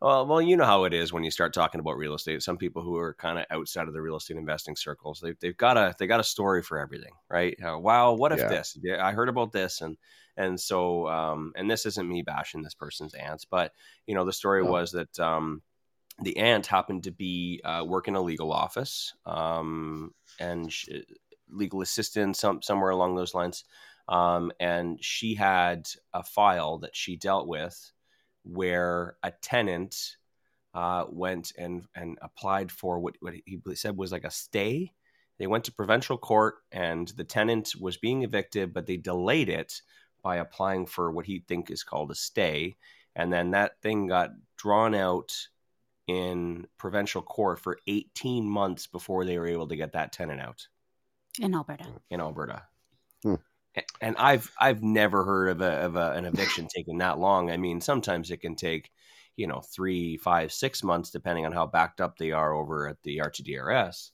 [0.00, 2.42] well, well, you know how it is when you start talking about real estate.
[2.42, 5.56] Some people who are kind of outside of the real estate investing circles, they've, they've
[5.56, 7.56] got a they got a story for everything, right?
[7.62, 8.48] Uh, wow, what if yeah.
[8.48, 8.78] this?
[8.80, 9.96] Yeah, I heard about this, and
[10.36, 13.72] and so um, and this isn't me bashing this person's ants, but
[14.06, 14.70] you know the story oh.
[14.70, 15.62] was that um,
[16.22, 21.04] the aunt happened to be uh, working a legal office um, and she,
[21.50, 23.64] legal assistant, some somewhere along those lines,
[24.08, 27.92] um, and she had a file that she dealt with
[28.42, 30.16] where a tenant
[30.74, 34.92] uh, went and and applied for what, what he said was like a stay.
[35.38, 39.82] They went to provincial court, and the tenant was being evicted, but they delayed it
[40.22, 42.76] by applying for what he think is called a stay,
[43.14, 45.32] and then that thing got drawn out
[46.06, 50.66] in provincial court for 18 months before they were able to get that tenant out
[51.38, 51.86] in Alberta.
[52.10, 52.62] In Alberta.
[53.22, 53.34] Hmm
[54.00, 57.50] and I've I've never heard of, a, of a, an eviction taking that long.
[57.50, 58.90] I mean, sometimes it can take,
[59.36, 63.02] you know, three, five, six months, depending on how backed up they are over at
[63.02, 64.10] the RTDRS.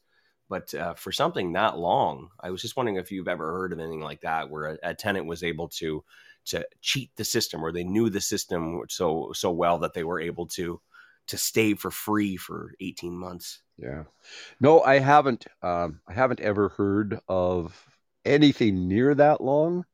[0.48, 3.80] But uh, for something that long, I was just wondering if you've ever heard of
[3.80, 6.04] anything like that, where a, a tenant was able to
[6.46, 10.20] to cheat the system, or they knew the system so so well that they were
[10.20, 10.80] able to
[11.26, 13.62] to stay for free for 18 months.
[13.78, 14.04] Yeah.
[14.60, 17.93] No, I haven't um, I haven't ever heard of
[18.24, 19.84] anything near that long,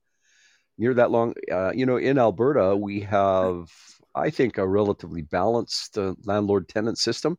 [0.78, 1.34] near that long.
[1.50, 3.70] Uh, you know, in Alberta, we have,
[4.14, 7.38] I think, a relatively balanced uh, landlord tenant system.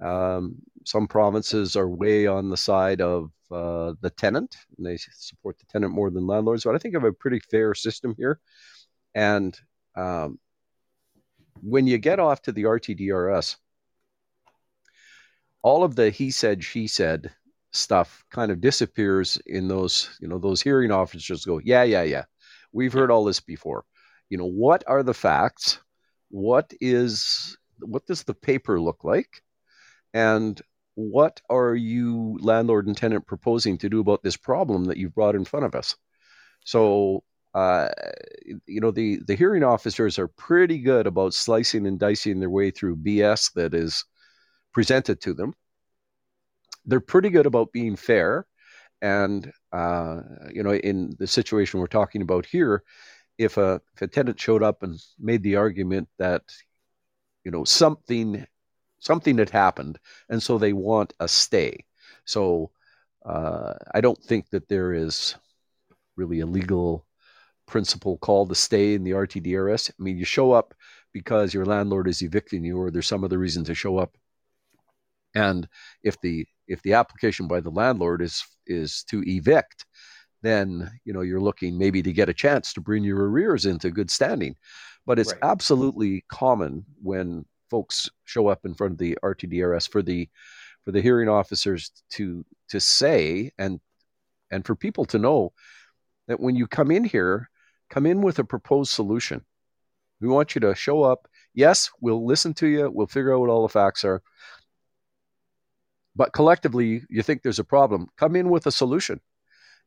[0.00, 5.58] Um, some provinces are way on the side of uh, the tenant, and they support
[5.58, 6.64] the tenant more than landlords.
[6.64, 8.40] But I think I have a pretty fair system here.
[9.14, 9.56] And
[9.94, 10.38] um,
[11.62, 13.56] when you get off to the RTDRS,
[15.62, 17.30] all of the he said, she said
[17.72, 22.24] stuff kind of disappears in those, you know, those hearing officers go, yeah, yeah, yeah.
[22.72, 23.84] We've heard all this before.
[24.30, 25.78] You know, what are the facts?
[26.30, 29.42] What is what does the paper look like?
[30.14, 30.60] And
[30.94, 35.34] what are you landlord and tenant proposing to do about this problem that you've brought
[35.34, 35.96] in front of us?
[36.64, 37.88] So uh,
[38.66, 42.70] you know the the hearing officers are pretty good about slicing and dicing their way
[42.70, 44.04] through BS that is
[44.72, 45.54] presented to them
[46.84, 48.46] they're pretty good about being fair.
[49.00, 50.20] And uh,
[50.52, 52.82] you know, in the situation we're talking about here,
[53.38, 56.42] if a if a tenant showed up and made the argument that
[57.44, 58.46] you know something
[59.00, 61.84] something had happened, and so they want a stay.
[62.24, 62.70] So
[63.24, 65.34] uh, I don't think that there is
[66.16, 67.06] really a legal
[67.66, 69.90] principle called a stay in the RTDRS.
[69.90, 70.74] I mean, you show up
[71.12, 74.16] because your landlord is evicting you or there's some other reason to show up.
[75.34, 75.68] And
[76.02, 79.86] if the if the application by the landlord is is to evict,
[80.42, 83.90] then you know you're looking maybe to get a chance to bring your arrears into
[83.90, 84.56] good standing.
[85.06, 85.42] But it's Right.
[85.42, 90.28] absolutely common when folks show up in front of the RTDRS for the
[90.84, 93.80] for the hearing officers to to say and
[94.50, 95.52] and for people to know
[96.28, 97.50] that when you come in here,
[97.90, 99.44] come in with a proposed solution.
[100.20, 101.28] We want you to show up.
[101.54, 102.90] Yes, we'll listen to you.
[102.90, 104.22] We'll figure out what all the facts are.
[106.14, 108.08] But collectively, you think there's a problem.
[108.16, 109.20] Come in with a solution.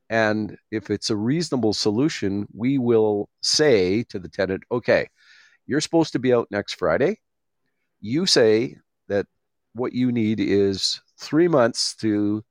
[0.09, 5.07] And if it's a reasonable solution, we will say to the tenant, okay,
[5.65, 7.19] you're supposed to be out next Friday.
[8.01, 9.25] You say that
[9.73, 12.43] what you need is three months to,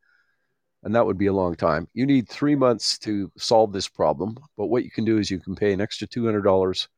[0.83, 1.89] and that would be a long time.
[1.95, 4.37] You need three months to solve this problem.
[4.57, 6.89] But what you can do is you can pay an extra $200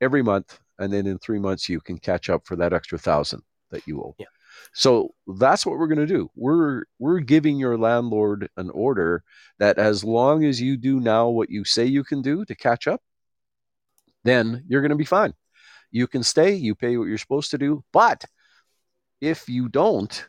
[0.00, 0.58] every month.
[0.78, 4.00] And then in three months, you can catch up for that extra thousand that you
[4.00, 4.16] owe.
[4.18, 4.26] Yeah.
[4.74, 6.30] So that's what we're going to do.
[6.34, 9.24] We're we're giving your landlord an order
[9.58, 12.86] that as long as you do now what you say you can do to catch
[12.86, 13.02] up,
[14.24, 15.34] then you're going to be fine.
[15.90, 18.24] You can stay, you pay what you're supposed to do, but
[19.20, 20.28] if you don't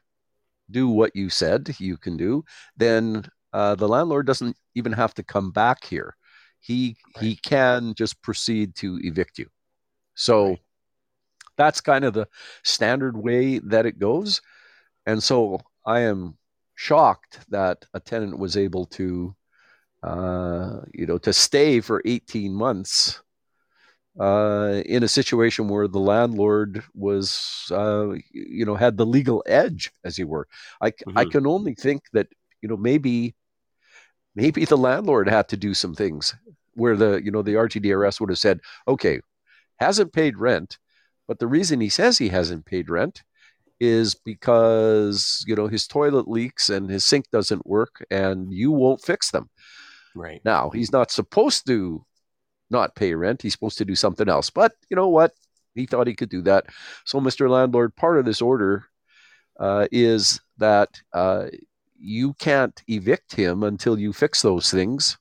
[0.70, 2.44] do what you said you can do,
[2.78, 6.16] then uh, the landlord doesn't even have to come back here.
[6.60, 9.48] He he can just proceed to evict you.
[10.16, 10.60] So Right.
[11.58, 12.28] That's kind of the
[12.64, 14.42] standard way that it goes.
[15.06, 16.38] And so I am
[16.76, 19.36] shocked that a tenant was able to,
[20.02, 23.22] uh, you know, to stay for 18 months
[24.20, 29.92] uh, in a situation where the landlord was, uh, you know, had the legal edge,
[30.04, 30.48] as you were.
[30.82, 32.28] I, c- I can only think that,
[32.62, 33.36] you know, maybe,
[34.36, 36.36] maybe the landlord had to do some things
[36.76, 39.22] where the, you know, the RTDRS would have said, okay,
[39.80, 40.78] hasn't paid rent,
[41.28, 43.24] but the reason he says he hasn't paid rent
[43.80, 49.02] is because you know his toilet leaks and his sink doesn't work and you won't
[49.02, 49.50] fix them.
[50.16, 50.42] Right.
[50.46, 52.06] Now, he's not supposed to
[52.70, 53.42] not pay rent.
[53.42, 54.50] He's supposed to do something else.
[54.50, 55.34] But you know what?
[55.76, 56.66] He thought he could do that.
[57.06, 57.50] So, Mr.
[57.50, 58.86] Landlord, part of this order
[59.60, 61.48] uh, is that uh,
[62.00, 65.18] you can't evict him until you fix those things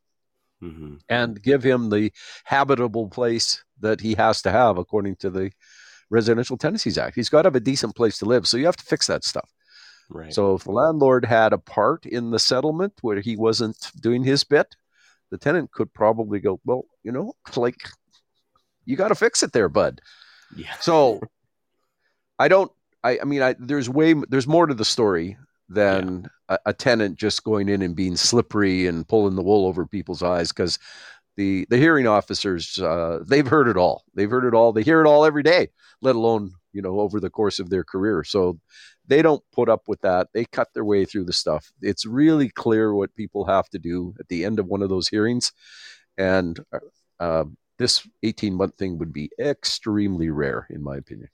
[0.60, 2.12] hmm and give him the
[2.44, 5.50] habitable place that he has to have according to the
[6.12, 7.16] Residential Tenancies Act.
[7.16, 8.46] He's got to have a decent place to live.
[8.46, 9.50] So you have to fix that stuff.
[10.10, 10.32] Right.
[10.32, 14.44] So if the landlord had a part in the settlement where he wasn't doing his
[14.44, 14.76] bit,
[15.30, 17.76] the tenant could probably go, well, you know, like
[18.84, 20.02] you got to fix it there, bud.
[20.54, 20.74] yeah.
[20.80, 21.20] So
[22.38, 22.70] I don't.
[23.02, 27.18] I, I mean, I, there's way there's more to the story than a, a tenant
[27.18, 30.78] just going in and being slippery and pulling the wool over people's eyes because
[31.36, 34.04] the the hearing officers uh, they've heard it all.
[34.14, 34.72] They've heard it all.
[34.72, 35.68] They hear it all every day,
[36.00, 38.24] let alone you know over the course of their career.
[38.24, 38.58] So
[39.06, 40.28] they don't put up with that.
[40.32, 41.72] They cut their way through the stuff.
[41.80, 45.08] It's really clear what people have to do at the end of one of those
[45.08, 45.52] hearings,
[46.16, 46.58] and
[47.18, 47.44] uh,
[47.78, 51.28] this 18 month thing would be extremely rare, in my opinion.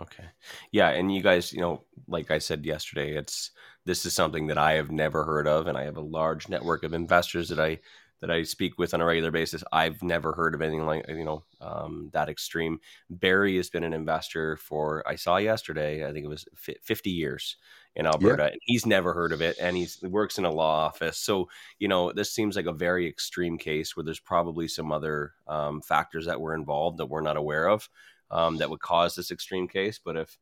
[0.00, 0.24] Okay.
[0.70, 3.50] Yeah, and you guys, you know, like I said yesterday, it's
[3.84, 6.84] this is something that I have never heard of, and I have a large network
[6.84, 7.78] of investors that I
[8.20, 9.64] that I speak with on a regular basis.
[9.72, 12.80] I've never heard of anything like you know um, that extreme.
[13.08, 16.06] Barry has been an investor for I saw yesterday.
[16.06, 17.56] I think it was fifty years
[17.96, 20.86] in Alberta, and he's never heard of it, and he's, he works in a law
[20.86, 21.18] office.
[21.18, 25.32] So you know, this seems like a very extreme case where there's probably some other
[25.48, 27.88] um, factors that were involved that we're not aware of
[28.30, 29.98] um, that would cause this extreme case.
[30.02, 30.38] But if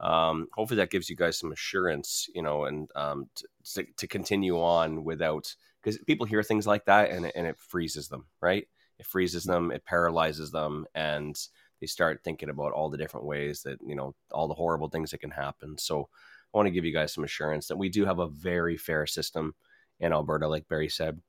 [0.00, 3.28] um, hopefully that gives you guys some assurance, you know, and um,
[3.74, 5.54] to, to continue on without
[5.86, 8.66] because people hear things like that and it, and it freezes them, right?
[8.98, 11.38] It freezes them, it paralyzes them, and
[11.80, 15.12] they start thinking about all the different ways that you know all the horrible things
[15.12, 15.78] that can happen.
[15.78, 16.08] So
[16.52, 19.06] I want to give you guys some assurance that we do have a very fair
[19.06, 19.54] system
[20.00, 21.20] in Alberta, like Barry said.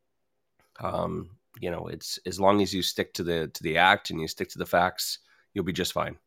[0.80, 4.20] Um, you know, it's as long as you stick to the to the act and
[4.20, 5.20] you stick to the facts,
[5.54, 6.18] you'll be just fine.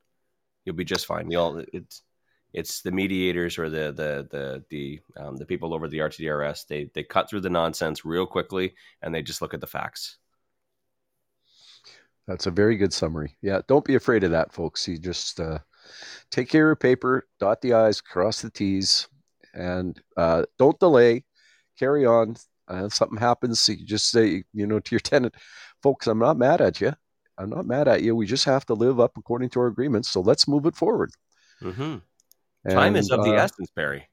[0.65, 1.33] You'll be just fine.
[1.33, 2.03] You'll it's
[2.53, 6.67] it's the mediators or the the the the um, the people over the RTDRS.
[6.67, 10.19] They they cut through the nonsense real quickly and they just look at the facts.
[12.27, 13.37] That's a very good summary.
[13.43, 14.87] Yeah, don't be afraid of that, folks.
[14.87, 15.59] You just uh,
[16.31, 19.09] take care of your paper, dot the I's, cross the T's,
[19.55, 21.25] and uh, don't delay.
[21.79, 22.37] Carry on.
[22.71, 25.35] Uh, if something happens, you just say, you know, to your tenant,
[25.83, 26.95] folks, I'm not mad at you.
[27.39, 28.15] I'm not mad at you.
[28.15, 30.09] We just have to live up according to our agreements.
[30.11, 31.11] So let's move it forward.
[31.63, 32.03] hmm
[32.69, 34.07] Time is of the uh, essence, Barry.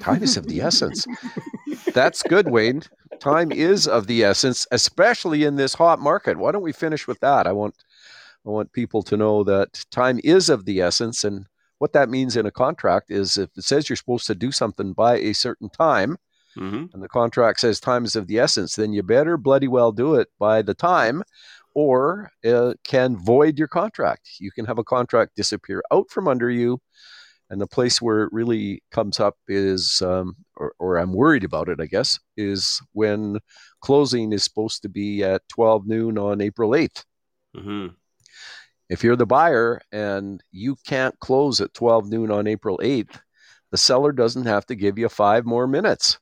[0.00, 1.06] Time is of the essence.
[1.94, 2.82] That's good, Wayne.
[3.20, 6.36] Time is of the essence, especially in this hot market.
[6.36, 7.46] Why don't we finish with that?
[7.46, 7.74] I want
[8.46, 11.24] I want people to know that time is of the essence.
[11.24, 11.46] And
[11.78, 14.92] what that means in a contract is if it says you're supposed to do something
[14.92, 16.16] by a certain time,
[16.56, 16.86] Mm-hmm.
[16.94, 20.14] and the contract says time is of the essence, then you better bloody well do
[20.14, 21.22] it by the time
[21.74, 24.30] or uh, can void your contract.
[24.40, 26.80] You can have a contract disappear out from under you.
[27.48, 31.68] And the place where it really comes up is, um, or, or I'm worried about
[31.68, 33.38] it, I guess, is when
[33.80, 37.04] closing is supposed to be at 12 noon on April 8th.
[37.56, 37.86] Mm-hmm.
[38.88, 43.18] If you're the buyer and you can't close at 12 noon on April 8th,
[43.70, 46.18] the seller doesn't have to give you five more minutes.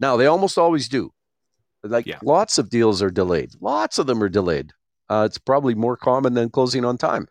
[0.00, 1.10] Now, they almost always do.
[1.82, 2.18] Like Yeah.
[2.22, 4.72] lots of deals are delayed, lots of them are delayed.
[5.10, 7.28] Uh, it's probably more common than closing on time.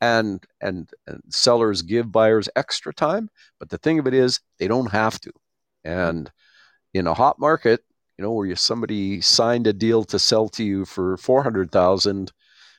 [0.00, 4.68] And, and and sellers give buyers extra time, but the thing of it is they
[4.68, 5.32] don't have to.
[5.84, 6.30] And
[6.92, 7.82] in a hot market,
[8.18, 11.72] you know, where you, somebody signed a deal to sell to you for four hundred
[11.72, 12.32] thousand,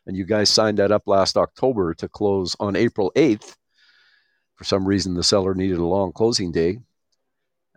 [0.05, 3.55] and you guys signed that up last October to close on April 8th.
[4.55, 6.79] For some reason, the seller needed a long closing day.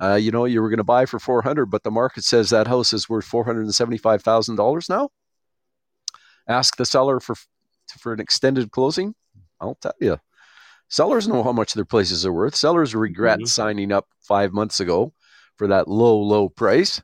[0.00, 2.66] Uh, you know, you were going to buy for 400, but the market says that
[2.66, 5.11] house is worth $475,000 now.
[6.48, 7.37] Ask the seller for
[7.98, 9.14] for an extended closing.
[9.61, 10.18] I'll tell you,
[10.88, 12.55] sellers know how much their places are worth.
[12.55, 13.49] Sellers regret Mhm.
[13.49, 15.12] signing up five months ago
[15.57, 17.03] for that low, low price.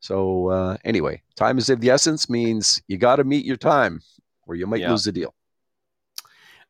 [0.00, 4.00] So uh, anyway, time is of the essence means you got to meet your time,
[4.46, 4.90] or you might Yeah.
[4.90, 5.34] lose the deal.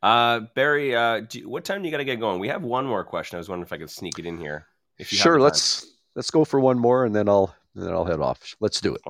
[0.02, 2.40] Uh, Barry, uh, do, what time do you got to get going?
[2.40, 3.36] We have one more question.
[3.36, 4.66] I was wondering if I could sneak it in here.
[4.98, 8.20] If you Sure, let's let's go for one more, and then I'll then I'll head
[8.20, 8.54] off.
[8.60, 9.00] Let's do it.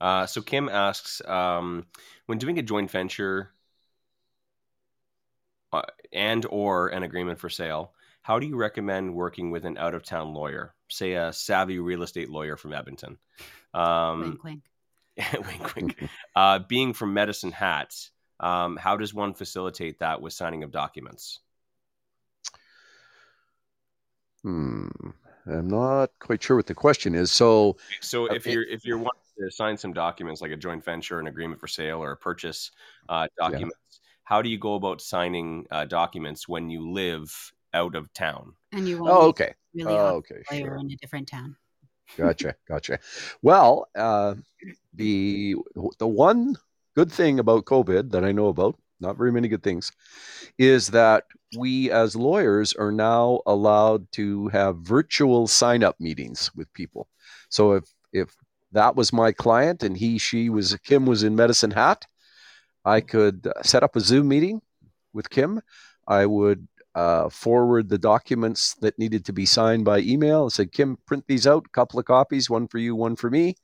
[0.00, 1.86] Uh, so Kim asks, um,
[2.26, 3.50] when doing a joint venture
[5.72, 9.94] uh, and or an agreement for sale, how do you recommend working with an out
[9.94, 13.18] of town lawyer, say a savvy real estate lawyer from Edmonton?
[13.74, 14.62] Um, wink, wink.
[15.46, 16.10] wink, wink.
[16.34, 17.94] Uh, being from Medicine Hat,
[18.40, 21.40] um, how does one facilitate that with signing of documents?
[24.42, 24.88] Hmm.
[25.46, 27.32] I'm not quite sure what the question is.
[27.32, 28.52] So So if Okay.
[28.52, 31.66] you're if you're wanting to sign some documents like a joint venture, an agreement for
[31.66, 32.70] sale, or a purchase
[33.08, 37.32] uh, documents, how do you go about signing uh, documents when you live
[37.72, 38.52] out of town?
[38.72, 39.54] And you want Oh, okay.
[39.72, 40.42] really Oh, okay.
[40.50, 40.76] lawyer Sure.
[40.76, 41.56] in a different town.
[42.18, 42.54] Gotcha.
[42.68, 42.98] Gotcha.
[43.40, 44.34] Well, uh,
[44.92, 45.56] the
[45.98, 46.56] the one
[46.94, 49.92] good thing about COVID that I know about, not very many good things,
[50.58, 51.24] is that
[51.56, 57.08] we as lawyers are now allowed to have virtual sign up meetings with people.
[57.48, 58.36] So if if
[58.72, 62.04] that was my client and he she was Kim was in Medicine Hat,
[62.84, 64.60] I could set up a Zoom meeting
[65.12, 65.60] with Kim.
[66.06, 70.46] I would uh, forward the documents that needed to be signed by email.
[70.46, 73.30] I said, Kim, print these out, a couple of copies, one for you, one for
[73.30, 73.56] me.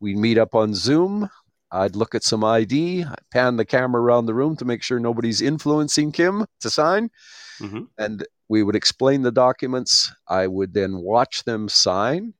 [0.00, 1.28] We'd meet up on Zoom.
[1.70, 4.98] I'd look at some ID, I pan the camera around the room to make sure
[4.98, 7.10] nobody's influencing Kim to sign,
[7.58, 10.10] hmm and we would explain the documents.
[10.26, 12.32] I would then watch them sign,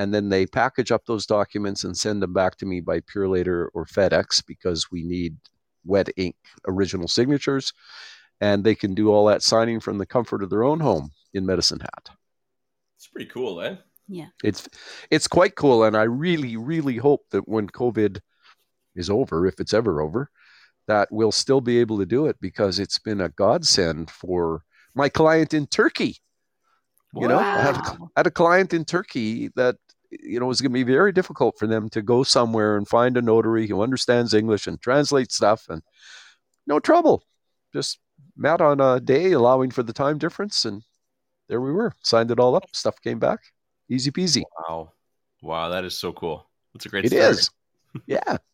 [0.00, 3.68] and then they package up those documents and send them back to me by Purolator
[3.74, 5.36] or FedEx because we need
[5.84, 6.36] wet ink
[6.66, 7.74] original signatures,
[8.40, 11.44] and they can do all that signing from the comfort of their own home in
[11.44, 12.16] Medicine Hat.
[12.96, 13.76] It's pretty cool, eh?
[14.08, 14.66] Yeah, it's
[15.10, 18.20] it's quite cool, and I really really hope that when COVID
[18.96, 20.30] is over, if it's ever over,
[20.86, 24.62] that we'll still be able to do it because it's been a godsend for
[24.94, 26.16] my client in Turkey.
[27.14, 28.10] You know, I had, a, Wow.
[28.16, 29.76] I had a client in Turkey that
[30.10, 32.88] you know it was going to be very difficult for them to go somewhere and
[32.88, 35.82] find a notary who understands English and translate stuff, and
[36.66, 37.22] no trouble.
[37.72, 37.98] Just
[38.36, 40.82] met on a day, allowing for the time difference, and
[41.48, 41.92] there we were.
[42.02, 42.64] Signed it all up.
[42.72, 43.40] Stuff came back,
[43.88, 44.42] easy peasy.
[44.68, 44.92] Wow,
[45.42, 46.48] wow, that is so cool.
[46.74, 47.04] That's a great.
[47.04, 47.24] It story.
[47.24, 47.50] is.
[48.06, 48.36] Yeah.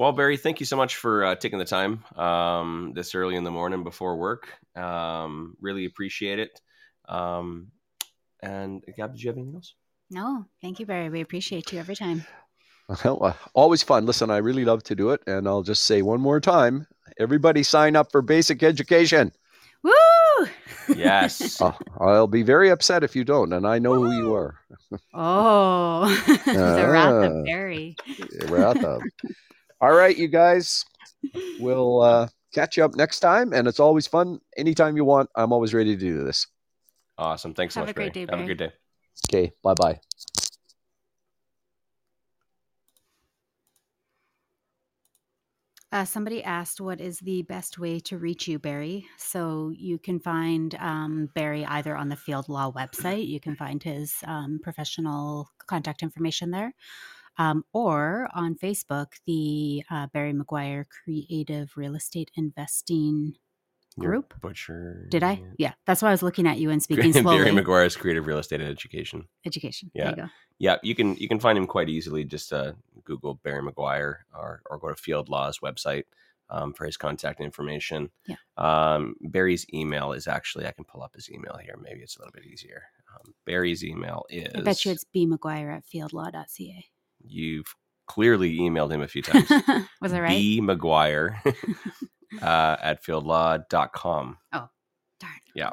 [0.00, 3.44] Well, Barry, thank you so much for uh, taking the time um, this early in
[3.44, 4.48] the morning before work.
[4.74, 6.58] Um, really appreciate it.
[7.06, 7.66] Um,
[8.42, 9.74] and Gab, did you have anything else?
[10.10, 11.08] No, thank you, Barry.
[11.08, 12.24] We appreciate you every time.
[13.04, 14.04] Well, uh, always fun.
[14.06, 15.20] Listen, I really love to do it.
[15.26, 16.86] And I'll just say one more time
[17.18, 19.32] everybody sign up for basic education.
[19.82, 20.46] Woo!
[20.96, 21.60] Yes.
[21.60, 23.52] Uh, I'll be very upset if you don't.
[23.52, 24.58] And I know who you are.
[25.14, 26.08] Oh,
[26.46, 27.26] the wrath Ah.
[27.26, 27.94] of Barry.
[28.48, 28.98] Ratha.
[29.80, 30.84] All right, you guys.
[31.60, 33.52] We'll uh, catch you up next time.
[33.52, 34.40] And it's always fun.
[34.56, 36.46] Anytime you want, I'm always ready to do this.
[37.18, 37.54] awesome.
[37.54, 38.26] Thanks so Have much, a great Barry.
[38.26, 38.54] day, Have a Barry.
[38.54, 38.72] good day.
[39.28, 39.52] Okay.
[39.62, 40.00] Bye bye.
[45.92, 50.20] Uh, somebody asked, "What is the best way to reach you, Barry?" So you can
[50.20, 53.26] find um, Barry either on the Field Law website.
[53.26, 56.74] You can find his um, professional contact information there,
[57.38, 63.34] Um, or on Facebook, the uh, Barry McGuire Creative Real Estate Investing
[63.96, 64.34] Your group.
[64.40, 65.06] Butcher.
[65.10, 65.42] Did I?
[65.58, 67.44] Yeah, that's why I was looking at you and speaking slowly.
[67.44, 67.50] Barry.
[67.50, 69.26] McGuire's creative real estate and education.
[69.44, 69.90] Education.
[69.94, 70.04] Yeah.
[70.04, 70.28] There you go.
[70.58, 72.24] Yeah, you can you can find him quite easily.
[72.24, 72.72] Just uh,
[73.04, 76.04] Google Barry McGuire or or go to Field Law's website
[76.50, 78.10] um, for his contact information.
[78.26, 78.36] Yeah.
[78.56, 81.76] Um, Barry's email is actually I can pull up his email here.
[81.80, 82.82] Maybe it's a little bit easier.
[83.14, 84.52] Um, Barry's email is.
[84.54, 86.84] I bet you it's bmcguire at fieldlaw.ca.
[87.26, 87.74] You've
[88.10, 89.48] clearly emailed him a few times.
[90.02, 90.30] was I right?
[90.30, 91.36] B McGuire
[92.42, 94.36] uh, at fieldlaw.com.
[94.52, 94.68] Oh,
[95.20, 95.32] darn.
[95.54, 95.70] Yeah.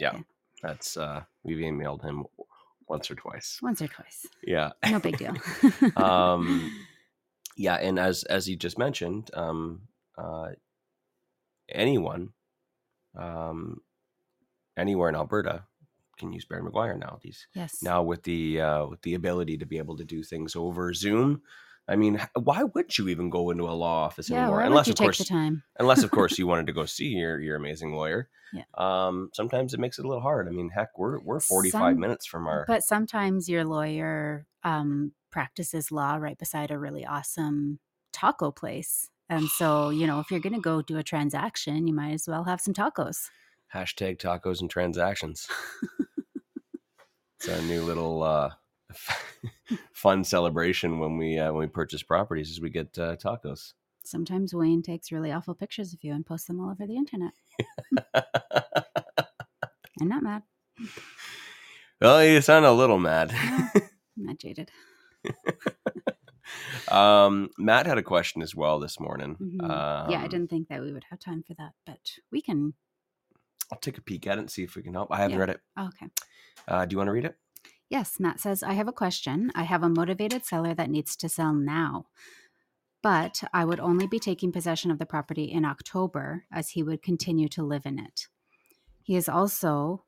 [0.00, 0.18] yeah.
[0.64, 2.24] That's uh, we've emailed him
[2.88, 3.60] once or twice.
[3.62, 4.26] Once or twice.
[4.42, 4.72] Yeah.
[4.84, 5.36] No big deal.
[5.96, 6.72] um
[7.56, 9.82] yeah and as as you just mentioned um
[10.18, 10.48] uh
[11.70, 12.30] anyone
[13.16, 13.80] um
[14.76, 15.64] anywhere in alberta
[16.18, 17.82] can use barry mcguire now these yes.
[17.82, 21.40] now with the uh with the ability to be able to do things over zoom
[21.88, 24.96] i mean why would you even go into a law office yeah, anymore unless of
[24.96, 25.62] course time?
[25.78, 28.62] unless of course you wanted to go see your your amazing lawyer Yeah.
[28.76, 32.00] um sometimes it makes it a little hard i mean heck we're we're 45 Some-
[32.00, 37.78] minutes from our But sometimes your lawyer um, practices law right beside a really awesome
[38.12, 39.10] taco place.
[39.28, 42.26] And so, you know, if you're going to go do a transaction, you might as
[42.26, 43.28] well have some tacos.
[43.74, 45.46] hashtag tacos and transactions.
[47.38, 48.50] it's our new little uh,
[49.92, 53.72] fun celebration when we uh, when we purchase properties is we get uh, tacos.
[54.04, 57.32] Sometimes Wayne takes really awful pictures of you and posts them all over the internet.
[60.00, 60.42] I'm not mad.
[62.00, 63.32] well, you sound a little mad.
[63.34, 63.70] I'm
[64.16, 64.70] not jaded.
[66.88, 69.36] um, Matt had a question as well this morning.
[69.40, 70.10] Mhm.
[70.10, 71.98] yeah, I Um, didn't think that we would have time for that, but
[72.30, 72.74] we can.
[73.72, 75.10] I'll take a peek at it and see if we can help.
[75.10, 75.40] I haven't Yeah.
[75.40, 75.60] read it.
[75.76, 76.06] oh, okay.
[76.68, 77.36] Uh, do you want to read it?
[77.88, 79.52] Yes, Matt says, I have a question.
[79.54, 82.06] I have a motivated seller that needs to sell now,
[83.02, 87.02] but I would only be taking possession of the property in October as he would
[87.02, 88.26] continue to live in it.
[89.02, 90.04] He is also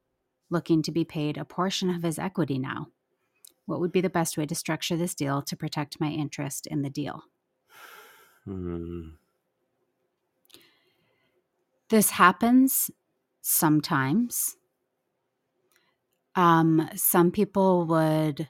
[0.51, 2.89] looking to be paid a portion of his equity now.
[3.66, 6.83] What would be the best way to structure this deal to protect my interest in
[6.83, 7.24] the deal?
[8.45, 9.11] Hmm.
[11.91, 12.91] This happens
[13.41, 14.57] sometimes.
[16.39, 18.49] Um, some people would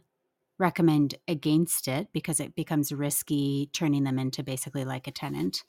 [0.58, 5.64] recommend against it because it becomes risky turning them into basically like a tenant.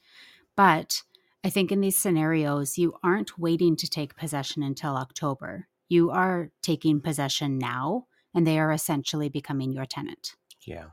[0.54, 1.02] But
[1.42, 5.68] I think in these scenarios, you aren't waiting to take possession until October.
[5.88, 10.36] You are taking possession now, and they are essentially becoming your tenant.
[10.66, 10.88] Yeah.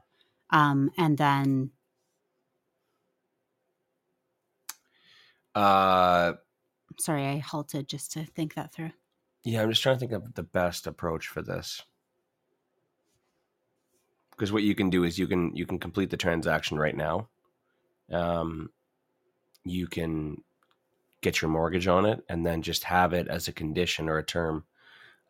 [0.49, 1.71] Um, and then,
[5.53, 6.35] Uh,
[6.99, 8.91] sorry, I halted just to think that through.
[9.43, 11.81] Yeah, I'm just trying to think of the best approach for this.
[14.31, 17.29] Because what you can do is you can you can complete the transaction right now.
[18.11, 18.69] Um,
[19.63, 20.43] you can
[21.21, 24.23] get your mortgage on it and then just have it as a condition or a
[24.23, 24.63] term.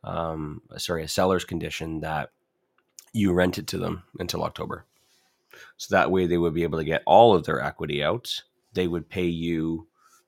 [0.04, 2.32] Um, sorry, a seller's condition that
[3.14, 4.86] you rent it to them until October.
[5.78, 8.44] So that way they would be able to get all of their equity out.
[8.74, 9.88] They would pay you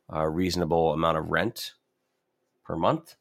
[0.10, 1.74] a reasonable amount of rent
[2.64, 3.16] per month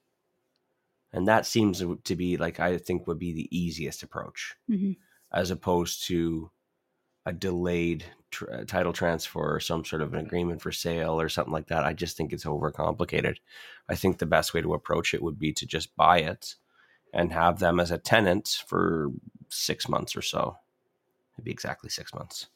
[1.12, 4.96] and that seems to be like i think would be the easiest approach Mhm.
[5.32, 6.50] as opposed to
[7.26, 11.28] a delayed tr- uh, title transfer or some sort of an agreement for sale or
[11.28, 11.84] something like that.
[11.84, 13.36] I just think it's overcomplicated.
[13.86, 16.54] I think the best way to approach it would be to just buy it
[17.12, 19.10] and have them as a tenant for
[19.50, 20.56] six months or so.
[21.36, 22.46] It'd exactly six months.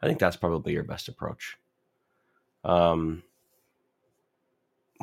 [0.00, 1.56] I think that's probably your best approach.
[2.62, 3.24] Um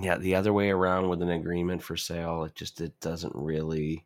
[0.01, 4.05] yeah the other way around with an agreement for sale it just it doesn't really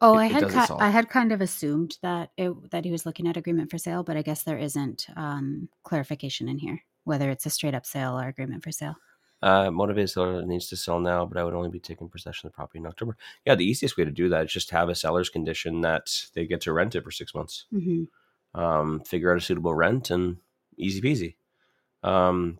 [0.00, 3.04] Oh, It- I had ki- I had kind of assumed that it that he was
[3.06, 7.30] looking at agreement for sale, but I guess there isn't um, clarification in here whether
[7.30, 8.94] it's a straight up sale or agreement for sale.
[9.42, 12.52] uh motivated seller needs to sell now but i would only be taking possession of
[12.52, 13.16] the property in october.
[13.46, 16.04] Yeah the easiest way to do that is just have a seller's condition that
[16.34, 17.64] they get to rent it for six months.
[17.70, 18.04] Hmm
[18.54, 20.36] um figure out a suitable rent and
[20.76, 21.36] easy peasy.
[22.02, 22.58] Um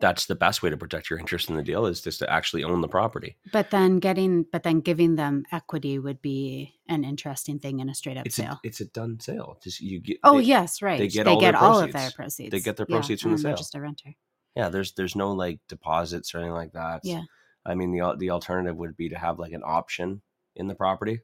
[0.00, 2.64] that's the best way to protect your interest in the deal is just to actually
[2.64, 7.58] own the property But then getting, but then giving them equity would be an interesting
[7.58, 8.52] thing in a straight up it's sale.
[8.52, 10.98] a, it's a done sale just you get oh they- yes, right.
[10.98, 12.50] they get all their all of their proceeds.
[12.50, 13.56] They get their Yeah, proceeds from the sale.
[13.56, 14.14] Just a renter.
[14.56, 17.22] yeah there's there's no like deposits or anything like that Yeah.
[17.66, 20.22] i mean the the alternative would be to have like an option
[20.56, 21.20] in the property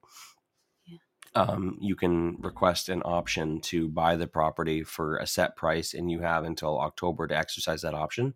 [0.87, 0.99] Yeah.
[1.35, 6.11] um you can request an option to buy the property for a set price and
[6.11, 8.35] you have until october to exercise that option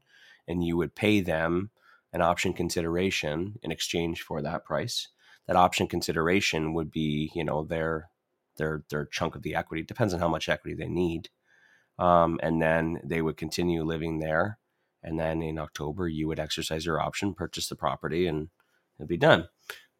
[0.51, 1.71] and you would pay them
[2.13, 5.09] an option consideration in exchange for that price
[5.51, 8.09] that option consideration would be you know their
[8.57, 9.83] their their chunk of the equity.
[9.83, 11.29] Depends on how much equity they need,
[11.99, 14.59] um, and then they would continue living there.
[15.03, 18.51] And then in October, you would exercise your option, purchase the property, and
[18.99, 19.49] it'd be done.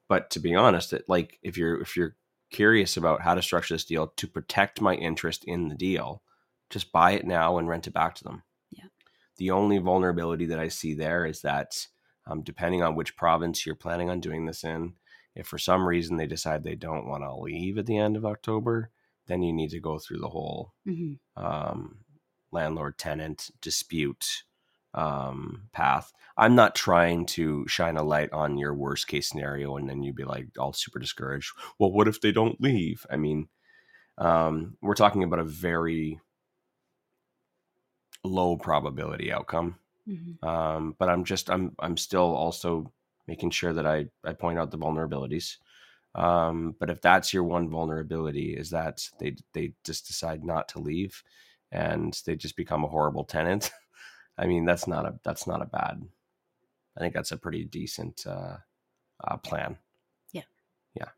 [0.09, 2.15] But to be honest, it, like if you're if you're
[2.53, 6.23] curious about how to structure this deal to protect my interest in the deal,
[6.69, 8.45] just buy it now and rent it back to them.
[9.41, 11.87] The only vulnerability that I see there is that
[12.27, 14.93] um, depending on which province you're planning on doing this in,
[15.35, 18.27] if for some reason they decide they don't want to leave at the end of
[18.27, 18.91] October,
[19.29, 21.21] then you need to go through the whole Mhm.
[21.37, 22.05] um,
[22.53, 24.45] landlord tenant dispute
[24.93, 26.13] um, path.
[26.37, 30.17] I'm not trying to shine a light on your worst case scenario and then you'd
[30.17, 31.53] be like all super discouraged.
[31.79, 33.07] Well, what if they don't leave?
[33.11, 33.49] I mean,
[34.19, 36.21] um, we're talking about a very
[38.25, 39.79] low probability outcome.
[40.09, 40.43] Mhm.
[40.45, 42.93] Um, but I'm just I'm I'm still also
[43.27, 45.57] making sure that I I point out the vulnerabilities.
[46.15, 50.81] Um, but if that's your one vulnerability, is that they they just decide not to
[50.81, 51.23] leave,
[51.71, 53.71] and they just become a horrible tenant.
[54.39, 56.03] I mean, that's not a that's not a bad.
[56.97, 58.57] I think that's a pretty decent uh,
[59.23, 59.79] uh, plan.
[60.33, 60.43] Yeah.
[60.95, 61.09] yeah.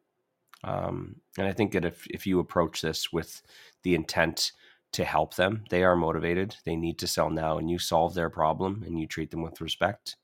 [0.64, 3.42] Um, and I think that if if you approach this with
[3.82, 4.52] the intent
[4.92, 6.56] to help them, they are motivated.
[6.64, 9.60] They need to sell now, and you solve their problem, and you treat them with
[9.60, 10.16] respect,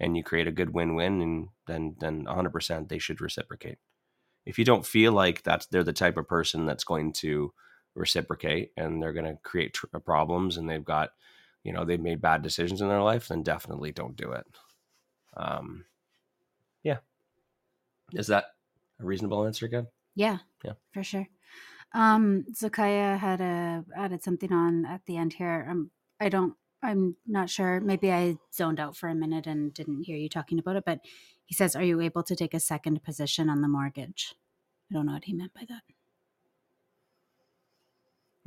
[0.00, 3.78] and you create a good win-win, and then then 100% they should reciprocate.
[4.46, 7.52] If you don't feel like that's they're the type of person that's going to
[7.94, 11.10] reciprocate and they're going to create tr- problems, and they've got
[11.64, 14.46] you know they've made bad decisions in their life, then definitely don't do it.
[15.36, 15.84] Um,
[16.82, 16.98] yeah,
[18.12, 18.46] is that
[19.00, 19.86] a reasonable answer again?
[20.14, 20.38] Yeah.
[20.64, 20.72] Yeah.
[20.92, 21.28] For sure.
[21.94, 25.66] Um, Zakaya had a added something on at the end here.
[25.70, 26.54] Um, I don't.
[26.82, 27.80] I'm not sure.
[27.80, 30.84] Maybe I zoned out for a minute and didn't hear you talking about it.
[30.84, 31.00] But
[31.46, 34.34] he says, "Are you able to take a second position on the mortgage?"
[34.90, 35.82] I don't know what he meant by that.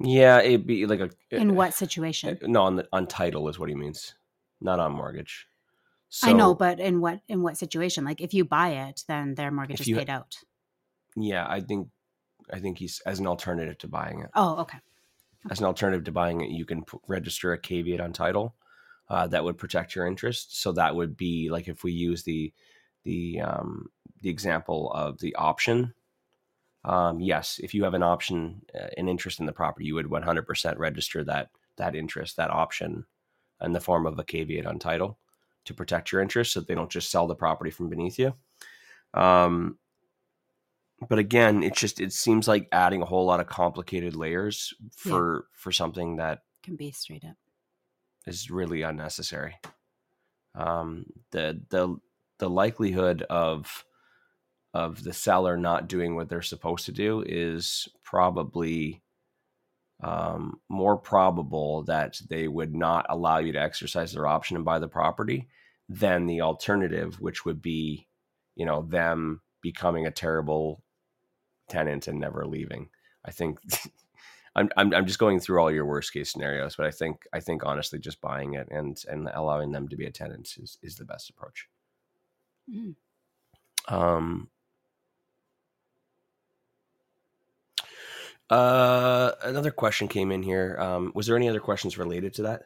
[0.03, 2.39] Yeah, it'd be like a In what situation?
[2.43, 4.15] No, on the on title is what he means,
[4.59, 5.47] not on mortgage.
[6.09, 8.03] So, I know, but in what in what situation?
[8.03, 10.37] Like if you buy it, then their mortgage is paid out.
[11.15, 11.89] yeah, I think
[12.51, 14.29] I think he's as an alternative to buying it.
[14.35, 14.77] Oh, okay.
[15.49, 18.55] As an alternative to buying it, you can p- register a caveat on title
[19.09, 20.61] uh, that would protect your interest.
[20.61, 22.53] So that would be like if we use the
[23.03, 23.89] the um,
[24.21, 25.93] the example of the option.
[26.83, 30.07] Um, yes, if you have an option, uh, an interest in the property, you would
[30.07, 33.05] 100% register that that interest, that option,
[33.61, 35.17] in the form of a caveat on title
[35.65, 38.33] to protect your interest, so they don't just sell the property from beneath you.
[39.13, 39.77] Um,
[41.09, 45.45] but again, it's just it seems like adding a whole lot of complicated layers for
[45.53, 47.35] for something that Can be straight up.
[48.27, 49.55] is really unnecessary.
[50.55, 51.97] Um, the the
[52.39, 53.85] the likelihood of
[54.73, 59.01] of the seller not doing what they're supposed to do is probably
[60.01, 64.79] um, more probable that they would not allow you to exercise their option and buy
[64.79, 65.47] the property
[65.89, 68.07] than the alternative, which would be,
[68.55, 70.83] you know, them becoming a terrible
[71.71, 72.89] tenant and never leaving.
[73.25, 73.59] I think
[74.55, 77.39] I'm, I'm I'm just going through all your worst case scenarios, but I think I
[77.39, 80.95] think honestly, just buying it and and allowing them to be a tenant is is
[80.95, 81.67] the best approach.
[82.69, 82.95] Mm.
[83.87, 84.49] Um.
[88.49, 90.75] Uh, another question came in here.
[90.77, 92.63] Um, was there any other questions related to that?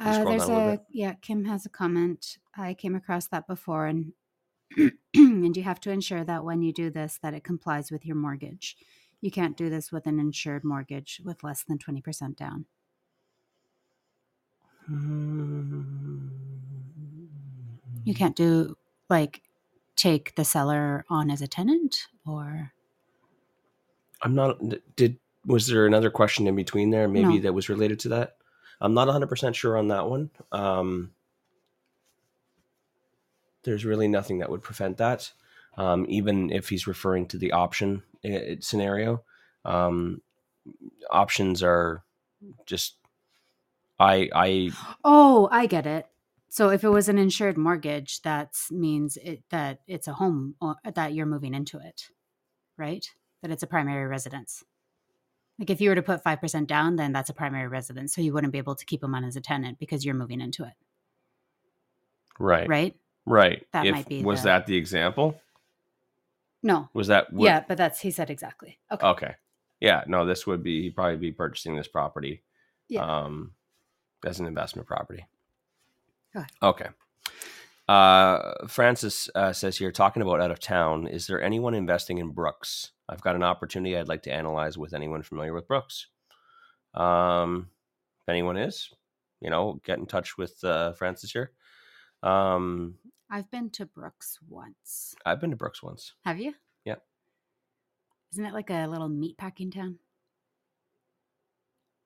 [0.00, 1.14] Uh, there's a a yeah.
[1.20, 2.38] Kim has a comment.
[2.56, 4.12] I came across that before, and
[5.14, 8.16] and you have to ensure that when you do this, that it complies with your
[8.16, 8.76] mortgage.
[9.20, 12.66] You can't do this with an insured mortgage with less than twenty percent down.
[18.04, 18.76] You can't do
[19.08, 19.42] like
[19.96, 22.72] take the seller on as a tenant or
[24.22, 24.58] I'm not.
[24.96, 27.08] Did was there another question in between there?
[27.08, 27.40] Maybe No.
[27.40, 28.36] that was related to that.
[28.80, 30.30] I'm not 100 percent sure on that one.
[30.52, 31.12] Um,
[33.66, 35.30] there's really nothing that would prevent that,
[35.76, 39.22] um, even if he's referring to the option uh, scenario.
[39.66, 40.22] Um,
[41.10, 42.04] options are
[42.64, 42.96] just.
[43.98, 44.70] I I
[45.04, 46.06] Oh, I get it.
[46.48, 50.76] So if it was an insured mortgage, that means it that it's a home or
[50.84, 52.08] that you're moving into it,
[52.78, 53.10] right?
[53.42, 54.64] That it's a primary residence.
[55.58, 58.14] Like if you were to put five percent down, then that's a primary residence.
[58.14, 60.40] So you wouldn't be able to keep them on as a tenant because you're moving
[60.40, 60.74] into it,
[62.38, 62.94] right right?
[63.26, 63.66] Right.
[63.72, 65.40] That If- might be was the- that the example?
[66.62, 66.88] No.
[66.94, 68.78] Was that what- yeah, but that's he said exactly.
[68.90, 69.06] Okay.
[69.06, 69.34] Okay.
[69.80, 70.04] Yeah.
[70.06, 72.42] No, this would be he'd probably be purchasing this property.
[72.88, 73.02] Yeah.
[73.04, 73.52] Um,
[74.24, 75.26] as an investment property.
[76.34, 76.46] Okay.
[76.62, 76.88] Okay.
[77.88, 82.30] Uh, Francis uh, says here, talking about out of town, is there anyone investing in
[82.30, 82.90] Brooks?
[83.08, 86.08] I've got an opportunity I'd like to analyze with anyone familiar with Brooks.
[86.94, 87.70] Um,
[88.22, 88.90] if anyone is,
[89.40, 91.52] you know, get in touch with uh, Francis here.
[92.24, 92.96] Um,
[93.30, 95.14] I've been to Brooks once.
[95.24, 96.14] I've been to Brooks once.
[96.24, 96.54] Have you?
[96.84, 97.02] Yep.
[98.32, 99.98] Isn't it like a little meat packing town?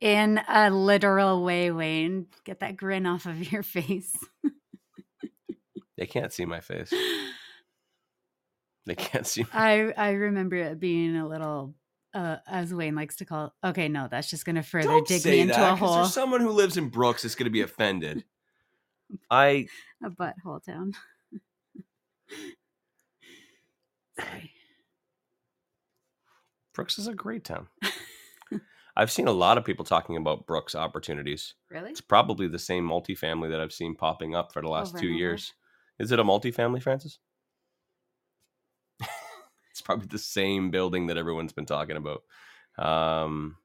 [0.00, 2.26] In a literal way, Wayne.
[2.44, 4.16] Get that grin off of your face.
[5.98, 6.92] They can't see my face.
[8.86, 9.42] They can't see.
[9.42, 11.74] My- I I remember it being a little
[12.14, 13.66] uh as Wayne likes to call It.
[13.68, 16.40] okay, no, that's just gonna further Don't dig me into that, a hole There's someone
[16.40, 18.24] who lives in Brooks is going to be offended.
[19.30, 19.66] I
[20.04, 20.92] a butthole town.
[24.18, 24.52] Sorry.
[26.74, 27.68] Brooks is a great town.
[28.96, 31.54] I've seen a lot of people talking about Brooks opportunities.
[31.70, 31.90] Really?
[31.90, 35.08] It's probably the same multifamily that I've seen popping up for the last Over two
[35.08, 35.54] years.
[35.98, 37.18] Is it a multifamily, Francis?
[39.70, 42.22] it's probably the same building that everyone's been talking about.
[42.78, 43.56] Um,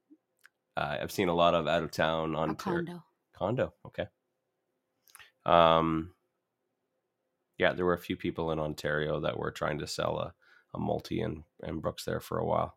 [0.76, 3.02] uh, I've seen a lot of out of town on condo.
[3.34, 3.74] condo.
[3.86, 4.06] Okay.
[5.46, 6.10] Um,
[7.58, 10.34] yeah, there were a few people in Ontario that were trying to sell a,
[10.74, 12.76] a multi in, in Brooks there for a while.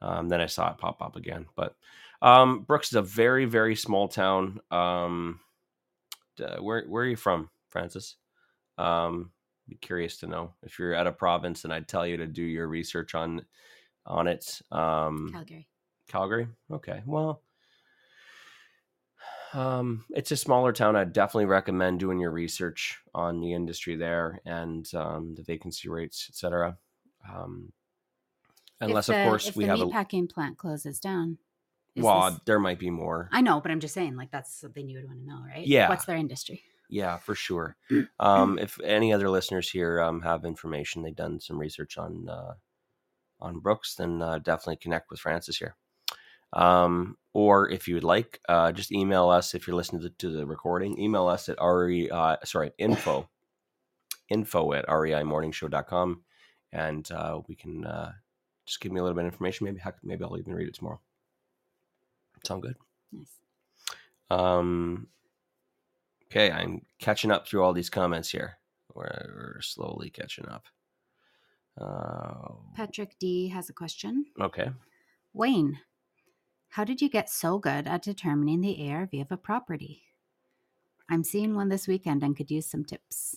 [0.00, 1.46] Um, then I saw it pop up again.
[1.54, 1.76] But
[2.20, 4.60] um, Brooks is a very, very small town.
[4.70, 5.38] Um,
[6.58, 8.16] where where are you from, Francis?
[8.78, 9.30] Um,
[9.68, 10.54] be curious to know.
[10.64, 13.44] If you're at a province, and I'd tell you to do your research on
[14.06, 14.60] on it.
[14.72, 15.68] Um, Calgary.
[16.08, 16.48] Calgary.
[16.72, 17.02] Okay.
[17.06, 17.42] Well,
[19.52, 20.96] um, it's a smaller town.
[20.96, 26.26] I'd definitely recommend doing your research on the industry there and um, the vacancy rates,
[26.28, 26.78] etc.
[27.30, 27.72] Um,
[28.80, 31.38] unless, if of course, if we the have a meatpacking plant closes down.
[31.96, 33.28] well, this- there might be more.
[33.32, 35.66] I know, but I'm just saying, like that's something you would want to know, right?
[35.66, 35.88] Yeah.
[35.88, 36.62] What's their industry?
[36.88, 37.76] Yeah, for sure.
[38.20, 42.54] Um, if any other listeners here um, have information, they've done some research on uh,
[43.40, 45.74] on Brooks, then uh, definitely connect with Francis here.
[46.52, 50.30] Um, or if you would like, uh, just email us if you're listening to, to
[50.30, 50.98] the recording.
[50.98, 53.28] Email us at re uh, sorry info
[54.28, 56.22] info at reimorningshow.com
[56.72, 58.12] and uh, we can uh,
[58.66, 59.66] just give me a little bit of information.
[59.66, 61.00] Maybe maybe I'll even read it tomorrow.
[62.44, 62.76] Sound good?
[63.12, 63.38] Nice.
[64.30, 65.08] Um,
[66.26, 68.58] okay, I'm catching up through all these comments here.
[68.94, 70.64] We're, we're slowly catching up.
[71.80, 74.26] Uh, Patrick D has a question.
[74.40, 74.70] okay.
[75.34, 75.78] Wayne,
[76.72, 80.02] how did you get so good at determining the ARV of a property?
[81.08, 83.36] I'm seeing one this weekend and could use some tips.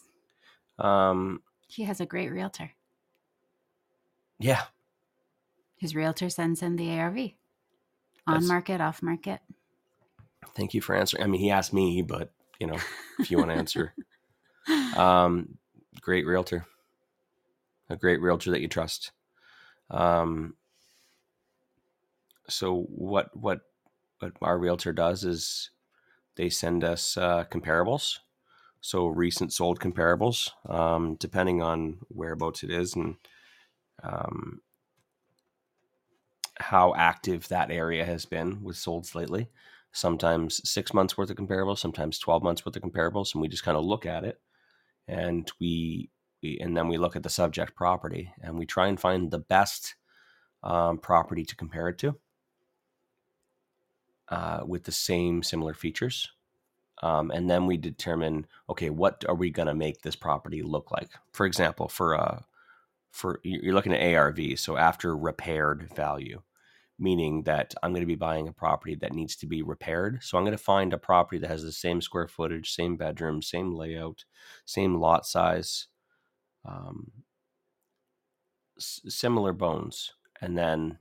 [0.79, 2.71] Um, He has a great realtor.
[4.39, 4.63] yeah,
[5.77, 7.17] His realtor sends him the ARV.
[8.27, 9.41] On That's- market, off market.
[10.55, 11.23] thank you for answering.
[11.23, 12.79] I mean, he asked me, but you know,
[13.19, 13.93] if you want to answer,
[14.97, 15.57] um,
[16.01, 16.65] great realtor,
[17.89, 19.11] a great realtor that you trust.
[19.91, 20.55] Um,
[22.49, 23.61] so what what
[24.19, 25.71] what our realtor does is
[26.35, 28.19] they send us uh, comparables,
[28.81, 33.15] so recent sold comparables, um, depending on whereabouts it is and
[34.03, 34.61] um,
[36.59, 39.49] how active that area has been with solds lately.
[39.91, 43.63] Sometimes six months worth of comparables, sometimes twelve months worth of comparables, and we just
[43.63, 44.41] kind of look at it,
[45.07, 46.09] and we,
[46.43, 49.39] we and then we look at the subject property, and we try and find the
[49.39, 49.95] best
[50.63, 52.15] um, property to compare it to
[54.29, 56.31] uh, with the same similar features.
[57.03, 60.91] Um, and then we determine, okay, what are we going to make this property look
[60.91, 61.11] like?
[61.33, 62.41] For example, for uh,
[63.11, 66.41] for you're looking at ARV, so after repaired value,
[66.99, 70.23] meaning that I'm going to be buying a property that needs to be repaired.
[70.23, 73.41] So I'm going to find a property that has the same square footage, same bedroom,
[73.41, 74.25] same layout,
[74.65, 75.87] same lot size,
[76.65, 77.11] um,
[78.77, 80.99] s- similar bones, and then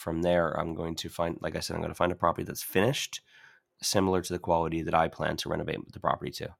[0.00, 2.42] from there, I'm going to find, like I said, I'm going to find a property
[2.42, 3.20] that's finished,
[3.82, 6.54] similar to the quality that I plan to renovate the property to.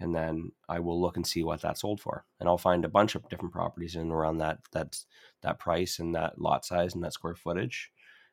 [0.00, 2.24] And then I will look and see what that sold for.
[2.40, 4.98] And I'll find a bunch of different properties in around that that
[5.42, 7.90] that price and that lot size and that square footage.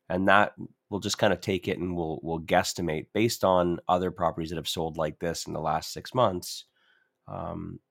[0.07, 0.53] And that
[0.89, 4.55] we'll just kind of take it and we'll we'll guesstimate based on other properties that
[4.55, 6.63] have sold like this in the last six months.
[7.27, 7.81] Um,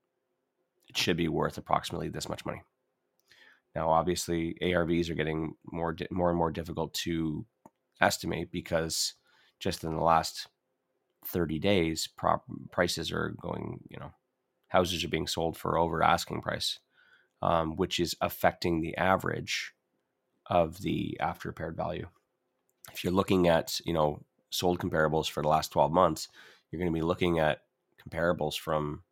[0.88, 2.62] it should be worth approximately this much money.
[3.74, 7.46] Now, obviously, ARVs are getting more di- more and more difficult to
[8.00, 9.14] estimate because
[9.60, 10.48] just in the last
[11.26, 14.12] 30 days, prop prices are going, you know,
[14.68, 16.78] houses are being sold for over asking price,
[17.42, 19.72] um, which is affecting the average
[20.46, 22.06] of the after repaired value.
[22.92, 26.28] If you're looking at, you know, sold comparables for the last 12 months,
[26.70, 27.62] you're going to be looking at
[28.02, 29.02] comparables from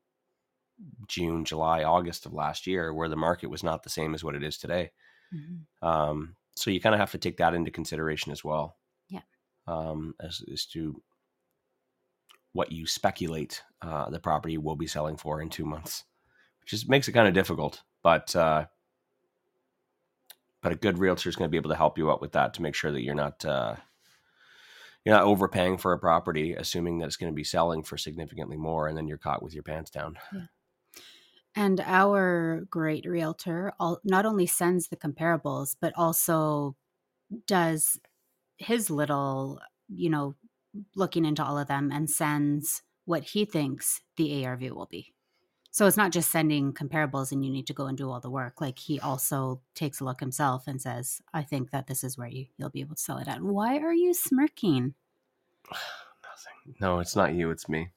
[1.09, 4.35] June, July, August of last year, where the market was not the same as what
[4.35, 4.91] it is today.
[5.33, 5.67] Mhm.
[5.83, 8.77] Um, so you kind of have to take that into consideration as well.
[9.09, 9.21] Yeah.
[9.67, 11.03] Um, as, as to
[12.53, 16.05] what you speculate uh, the property will be selling for in two months,
[16.61, 17.83] which just makes it kind of difficult.
[18.03, 18.67] But uh,
[20.63, 22.55] but a good realtor is going to be able to help you out with that
[22.55, 23.77] to make sure that you're not uh,
[25.05, 28.57] you're not overpaying for a property, assuming that it's going to be selling for significantly
[28.57, 30.17] more, and then you're caught with your pants down.
[31.57, 36.77] And our great realtor all, not only sends the comparables, but also
[37.47, 37.99] does
[38.59, 40.35] his little, you know,
[40.95, 45.15] looking into all of them and sends what he thinks the ARV will be.
[45.71, 48.31] So it's not just sending comparables and you need to go and do all the
[48.31, 48.61] work.
[48.61, 52.29] Like he also takes a look himself and says, I think that this is where
[52.29, 53.43] you, you'll be able to sell it at.
[53.43, 54.95] Why are you smirking?
[55.73, 56.77] Nothing.
[56.81, 57.51] No, it's not you.
[57.51, 57.91] It's me.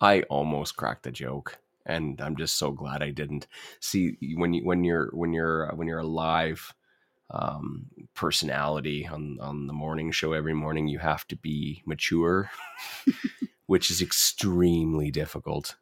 [0.00, 3.46] I almost cracked the joke, and I'm just so glad I didn't.
[3.80, 6.74] See, when you when you're when you're when you're a live
[7.30, 12.50] um, personality on on the morning show every morning, you have to be mature,
[13.66, 15.76] which is extremely difficult.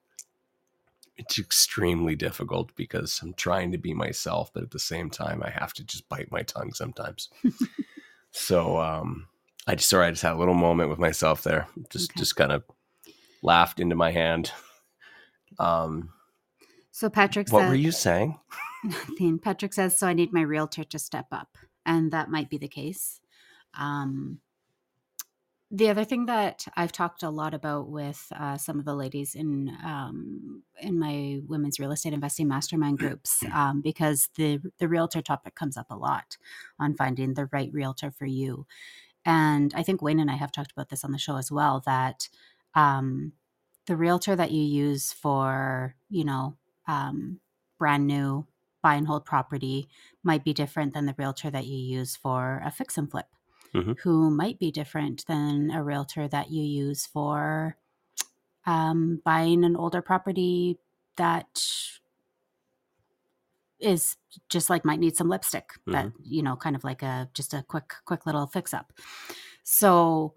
[1.16, 5.50] It's extremely difficult because I'm trying to be myself, but at the same time, I
[5.50, 7.28] have to just bite my tongue sometimes.
[8.30, 9.28] so, um,
[9.66, 11.68] I just sorry, I just had a little moment with myself there.
[11.90, 12.18] Just Okay.
[12.18, 12.64] just kind of
[13.42, 14.52] laughed into my hand.
[15.58, 16.10] Um,
[16.92, 18.38] So Patrick what said, were you saying?
[18.84, 19.38] Nothing.
[19.38, 21.56] Patrick says, so I need my realtor to step up.
[21.86, 23.20] And that might be the case.
[23.78, 24.40] Um,
[25.70, 29.34] the other thing that I've talked a lot about with uh, some of the ladies
[29.34, 35.22] in um, in my women's real estate investing mastermind groups, um, because the the realtor
[35.22, 36.36] topic comes up a lot
[36.78, 38.66] on finding the right realtor for you.
[39.24, 41.82] And I think Wayne and I have talked about this on the show as well.
[41.86, 42.28] That
[42.74, 43.32] um,
[43.86, 46.56] the realtor that you use for you know
[46.88, 47.40] um,
[47.78, 48.46] brand new
[48.82, 49.88] buy and hold property
[50.24, 53.26] might be different than the realtor that you use for a fix and flip,
[53.74, 53.96] Mhm.
[54.00, 57.76] who might be different than a realtor that you use for
[58.66, 60.78] um, buying an older property
[61.16, 61.62] that
[63.80, 64.16] is
[64.48, 67.64] just like might need some lipstick that you know kind of like a just a
[67.64, 68.92] quick quick little fix up
[69.64, 70.34] so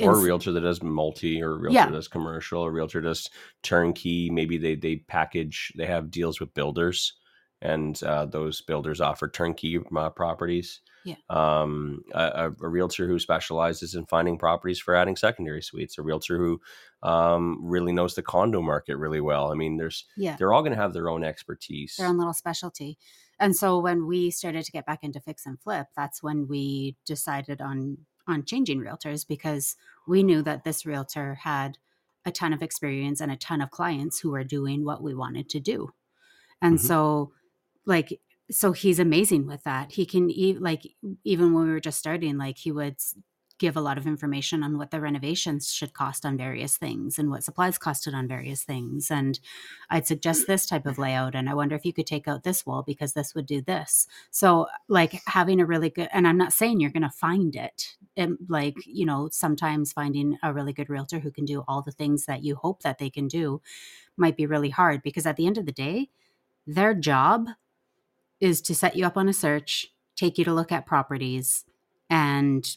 [0.00, 1.86] or a realtor that does multi or a realtor Yeah.
[1.86, 3.28] that does commercial, a realtor does
[3.62, 4.30] turnkey.
[4.30, 7.14] Maybe they they package they have deals with builders
[7.60, 10.80] and uh, those builders offer turnkey uh, properties.
[11.04, 11.16] Yeah.
[11.30, 16.02] Um, a, a, a realtor who specializes in finding properties for adding secondary suites, a
[16.02, 16.60] realtor who
[17.02, 19.50] um, really knows the condo market really well.
[19.50, 21.96] I mean, there's yeah they're all going to have their own expertise.
[21.98, 22.98] their own little specialty.
[23.40, 26.96] And so when we started to get back into fix and flip, that's when we
[27.04, 31.78] decided on on changing realtors because we knew that this realtor had
[32.24, 35.48] a ton of experience and a ton of clients who were doing what we wanted
[35.50, 35.92] to do.
[36.62, 36.80] And Mhm.
[36.80, 37.32] so
[37.86, 38.20] like
[38.50, 39.92] so he's amazing with that.
[39.92, 40.82] He can e- like
[41.24, 42.96] even when we were just starting like he would
[43.62, 47.30] give a lot of information on what the renovations should cost on various things and
[47.30, 49.38] what supplies costed on various things and
[49.90, 51.34] I'd suggest this type of layout.
[51.34, 54.06] And I wonder if you could take out this wall because this would do this.
[54.30, 57.96] So, like, having a really good, and I'm not saying you're going to find it.
[58.16, 61.92] And, like, you know, sometimes finding a really good realtor who can do all the
[61.92, 63.60] things that you hope that they can do
[64.16, 66.10] might be really hard because at the end of the day,
[66.66, 67.48] their job
[68.40, 71.64] is to set you up on a search, take you to look at properties,
[72.10, 72.76] and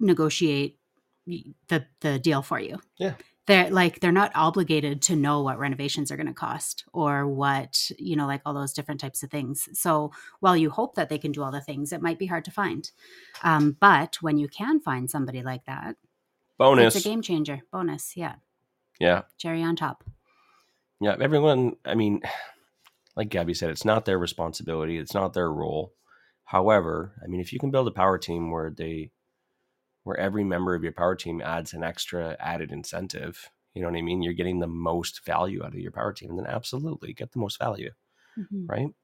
[0.00, 0.78] negotiate
[1.26, 2.80] the the deal for you.
[2.98, 3.14] Yeah.
[3.46, 7.90] they're like they're not obligated to know what renovations are going to cost or what
[7.98, 9.68] you know like all those different types of things.
[9.78, 12.44] So while you hope that they can do all the things it might be hard
[12.46, 12.90] to find.
[13.42, 15.96] Um, but when you can find somebody like that
[16.58, 17.60] Bonus, it's a game changer.
[17.70, 18.34] Bonus yeah.
[18.98, 19.22] Yeah.
[19.38, 20.04] cherry on top.
[21.00, 22.20] Yeah, everyone, I mean,
[23.16, 25.94] like Gabby said, it's not their responsibility, it's not their role.
[26.44, 29.10] However, I mean, if you can build a power team where they
[30.04, 33.98] where every member of your power team adds an extra added incentive, you know what
[33.98, 34.22] I mean?
[34.22, 37.58] You're getting the most value out of your power team, then absolutely get the most
[37.58, 37.90] value,
[38.38, 38.68] Mhm.
[38.68, 38.94] right?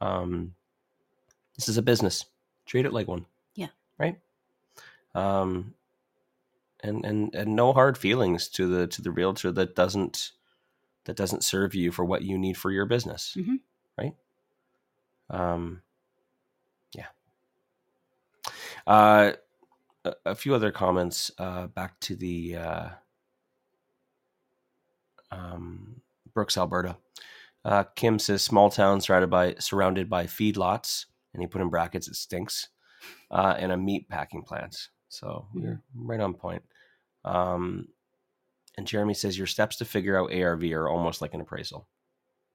[0.00, 0.54] Um
[1.56, 2.26] this is a business.
[2.66, 3.26] Treat it like one.
[3.54, 3.68] Yeah.
[3.98, 4.20] Right?
[5.14, 5.74] Um
[6.80, 10.32] and and and no hard feelings to the to the realtor that doesn't
[11.04, 13.60] that doesn't serve you for what you need for your business Mhm.
[13.96, 14.14] right
[15.30, 15.82] um
[16.94, 17.06] yeah
[18.86, 19.32] uh
[20.06, 22.88] a, a few other comments uh back to the uh
[25.30, 26.00] um
[26.32, 26.96] brooks alberta.
[27.64, 32.08] Uh kim says small town surrounded by surrounded by feedlots and he put in brackets
[32.08, 32.68] it stinks
[33.30, 34.88] uh and a meat packing plant.
[35.08, 36.62] So you're right on point.
[37.24, 37.88] Um
[38.78, 41.88] and Jeremy says your steps to figure out ARV are almost like an appraisal.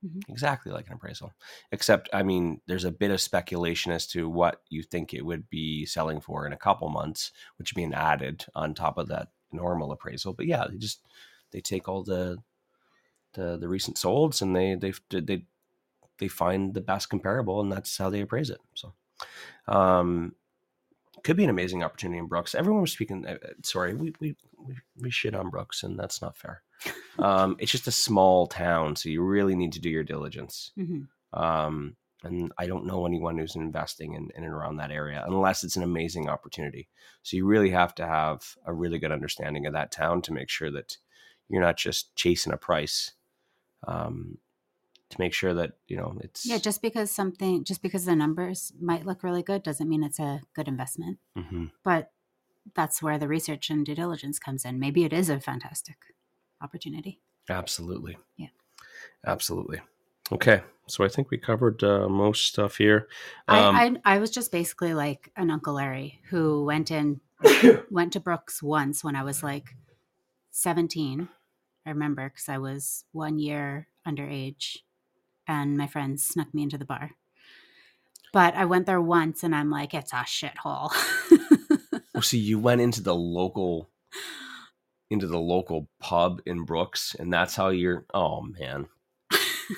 [0.03, 0.23] Mhm.
[0.29, 1.31] Exactly like an appraisal.
[1.71, 5.49] Except, I mean, there's a bit of speculation as to what you think it would
[5.49, 9.91] be selling for in a couple months, which being added on top of that normal
[9.91, 10.33] appraisal.
[10.33, 11.01] But yeah, they just
[11.51, 12.37] they take all the
[13.33, 15.45] the the recent solds and they they they
[16.19, 18.61] they find the best comparable and that's how they appraise it.
[18.75, 18.93] So
[19.67, 20.35] um
[21.23, 22.55] could be an amazing opportunity in Brooks.
[22.55, 23.25] Everyone was speaking.
[23.27, 24.35] uh, uh, Sorry, we we
[24.65, 26.63] we, we shit on Brooks, and that's not fair.
[27.19, 30.71] Um, it's just a small town, so you really need to do your diligence.
[30.77, 31.07] Mhm.
[31.33, 35.63] Um, and I don't know anyone who's investing in, in and around that area unless
[35.63, 36.87] it's an amazing opportunity.
[37.23, 40.49] So you really have to have a really good understanding of that town to make
[40.49, 40.97] sure that
[41.49, 43.13] you're not just chasing a price.
[43.87, 44.37] Um,
[45.09, 48.71] to make sure that you know it's Yeah, just because something, just because the numbers
[48.79, 51.19] might look really good doesn't mean it's a good investment.
[51.37, 51.71] Mhm.
[51.83, 52.11] But
[52.75, 54.79] that's where the research and due diligence comes in.
[54.79, 55.97] Maybe it is a fantastic
[56.61, 57.19] opportunity.
[57.49, 58.17] Absolutely.
[58.37, 58.47] Yeah.
[59.25, 59.81] Absolutely.
[60.31, 60.61] Okay.
[60.87, 63.07] So I think we covered uh, most stuff here.
[63.47, 67.21] Um, I, I I was just basically like an Uncle Larry who went in
[67.89, 69.75] went to Brooks once when I was like
[70.51, 71.29] 17.
[71.85, 74.77] I remember because I was one year underage
[75.47, 77.11] and my friends snuck me into the bar.
[78.33, 80.91] But I went there once and I'm like, it's a shithole.
[82.21, 83.89] oh, see, you went into the local
[85.09, 88.05] into the local pub in Brooks, and that's how you're.
[88.13, 88.87] Oh man,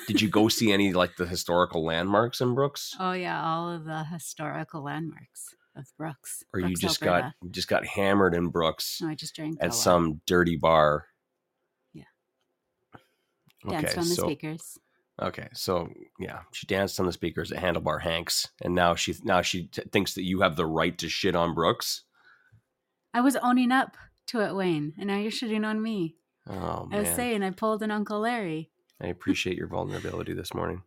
[0.07, 3.41] did you go see any like the historical landmarks in Brooks, oh, yeah.
[3.43, 6.43] All of the historical landmarks of Brooks.
[6.53, 7.33] or you just Alberta.
[7.41, 11.07] got just got hammered in Brooks No, I just drank at some dirty bar?
[11.93, 12.03] Yeah.
[13.65, 14.77] Okay, danced on the so speakers.
[15.21, 15.89] Okay, so
[16.19, 19.83] yeah, she danced on the speakers at Handlebar Hanks, and now she now she t-
[19.91, 22.03] thinks that you have the right to shit on Brooks.
[23.14, 23.95] I was owning up
[24.28, 26.16] to it, Wayne, and now you're shitting on me.
[26.49, 28.72] Oh I was saying I pulled an Uncle Larry.
[29.01, 30.84] I appreciate your vulnerability this morning.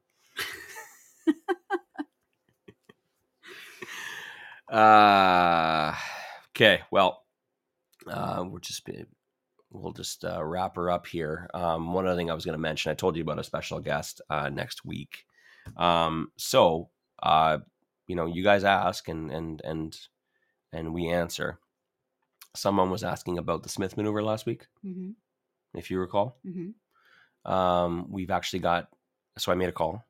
[4.70, 5.94] uh,
[6.50, 7.24] okay, well,
[8.10, 8.88] uh, we're just
[9.70, 11.48] we'll just uh, wrap her up here.
[11.54, 13.80] Um, one other thing I was going to mention, I told you about a special
[13.80, 15.24] guest uh, next week.
[15.76, 16.90] Um, so,
[17.22, 17.58] uh,
[18.06, 19.98] you know, you guys ask and and and
[20.72, 21.58] and we answer.
[22.56, 25.10] Someone was asking about the Smith maneuver last week, hmm
[25.74, 26.38] if you recall.
[26.42, 26.70] hmm
[27.50, 28.88] Um, we've actually got,
[29.38, 30.04] so I made a call,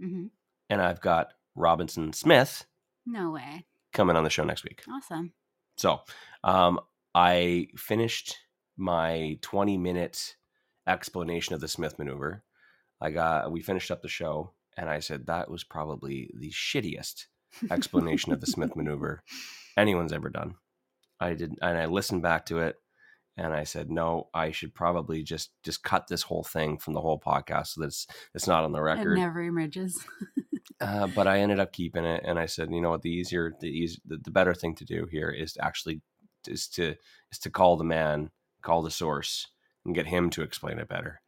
[0.00, 0.26] hmm
[0.70, 2.64] and I've got Robinson Smith
[3.04, 3.66] No way.
[3.92, 4.82] coming on the show next week.
[4.90, 5.32] Awesome.
[5.76, 6.00] So,
[6.44, 6.80] um,
[7.14, 8.38] I finished
[8.76, 10.36] my 20 minute
[10.86, 12.42] explanation of the Smith maneuver.
[13.00, 17.26] I got, we finished up the show, and I said that was probably the shittiest
[17.70, 19.22] explanation of the Smith maneuver
[19.76, 20.54] anyone's ever done.
[21.22, 22.76] I did, and I listened back to it,
[23.36, 27.00] and I said, no, I should probably just just cut this whole thing from the
[27.00, 29.16] whole podcast so that it's it's not on the record.
[29.16, 30.04] It never emerges.
[30.80, 33.52] Uh, but I ended up keeping it, and I said, you know what, the easier,
[33.60, 36.02] the easy, the, the better thing to do here is to actually
[36.48, 36.96] is to
[37.30, 38.30] is to call the man,
[38.62, 39.46] call the source,
[39.84, 41.20] and get him to explain it better.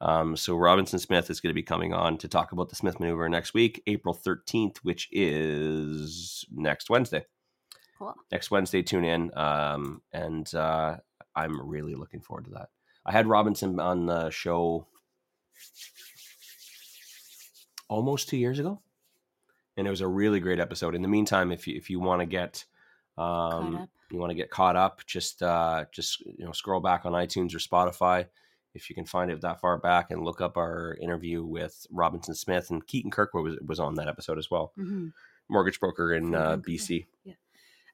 [0.00, 3.00] Um, so Robinson Smith is going to be coming on to talk about the Smith
[3.00, 7.26] maneuver next week, April thirteenth, which is next Wednesday.
[8.02, 8.14] Cool.
[8.32, 10.96] Next Wednesday, tune in, um, and uh,
[11.36, 12.70] I'm really looking forward to that.
[13.06, 14.88] I had Robinson on the show
[17.88, 18.80] almost two years ago,
[19.76, 20.96] and it was a really great episode.
[20.96, 22.64] In the meantime, if you if you want to get
[23.18, 27.12] um, you want to get caught up, just uh, just you know scroll back on
[27.12, 28.26] iTunes or Spotify
[28.74, 32.34] if you can find it that far back and look up our interview with Robinson
[32.34, 34.72] Smith and Keaton Kirkwood was, was on that episode as well.
[34.76, 35.08] hmm
[35.48, 36.56] Mortgage broker in uh.
[36.56, 37.04] BC.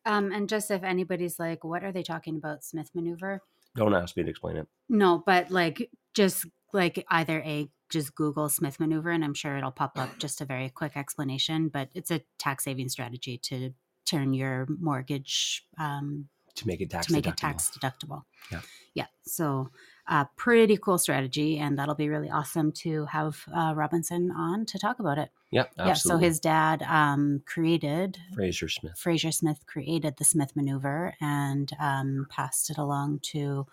[0.08, 2.64] Um, and just if anybody's like, what are they talking about?
[2.64, 3.42] Smith maneuver?
[3.76, 4.66] Don't ask me to explain it.
[4.88, 9.70] No, but like just like either a just Google Smith maneuver, and I'm sure it'll
[9.70, 11.68] pop up just a very quick explanation.
[11.68, 13.74] But it's a tax saving strategy to
[14.06, 17.32] turn your mortgage um, To make it tax to make deductible.
[17.32, 18.22] it tax deductible.
[18.50, 18.60] Yeah.
[18.94, 19.06] Yeah.
[19.24, 19.70] So,
[20.08, 24.78] uh, pretty cool strategy, and that'll be really awesome to have uh, Robinson on to
[24.78, 25.30] talk about it.
[25.50, 25.88] Yeah, absolutely.
[25.88, 25.94] Yeah.
[25.94, 28.98] So his dad um, created Fraser Smith.
[28.98, 33.66] Fraser Smith created the Smith maneuver and um, passed it along to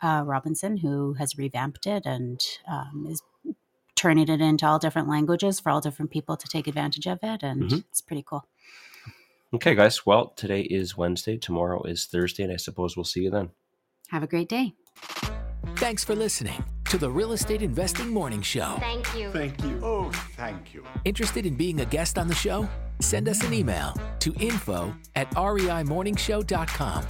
[0.00, 3.20] uh, Robinson, who has revamped it and um, is
[3.96, 7.42] turning it into all different languages for all different people to take advantage of it.
[7.42, 7.84] And Mhm.
[7.90, 8.46] it's pretty cool.
[9.52, 10.06] Okay, guys.
[10.06, 11.36] Well, today is Wednesday.
[11.36, 13.50] Tomorrow is Thursday, and I suppose we'll see you then.
[14.10, 14.74] Have a great day.
[15.76, 18.76] Thanks for listening to the Real Estate Investing Morning Show.
[18.78, 19.30] Thank you.
[19.32, 19.80] Thank you.
[19.82, 19.97] Oh,
[20.38, 20.84] thank you.
[21.04, 22.66] Interested in being a guest on the show?
[23.00, 27.04] Send us an email to info at reimorningshow.com.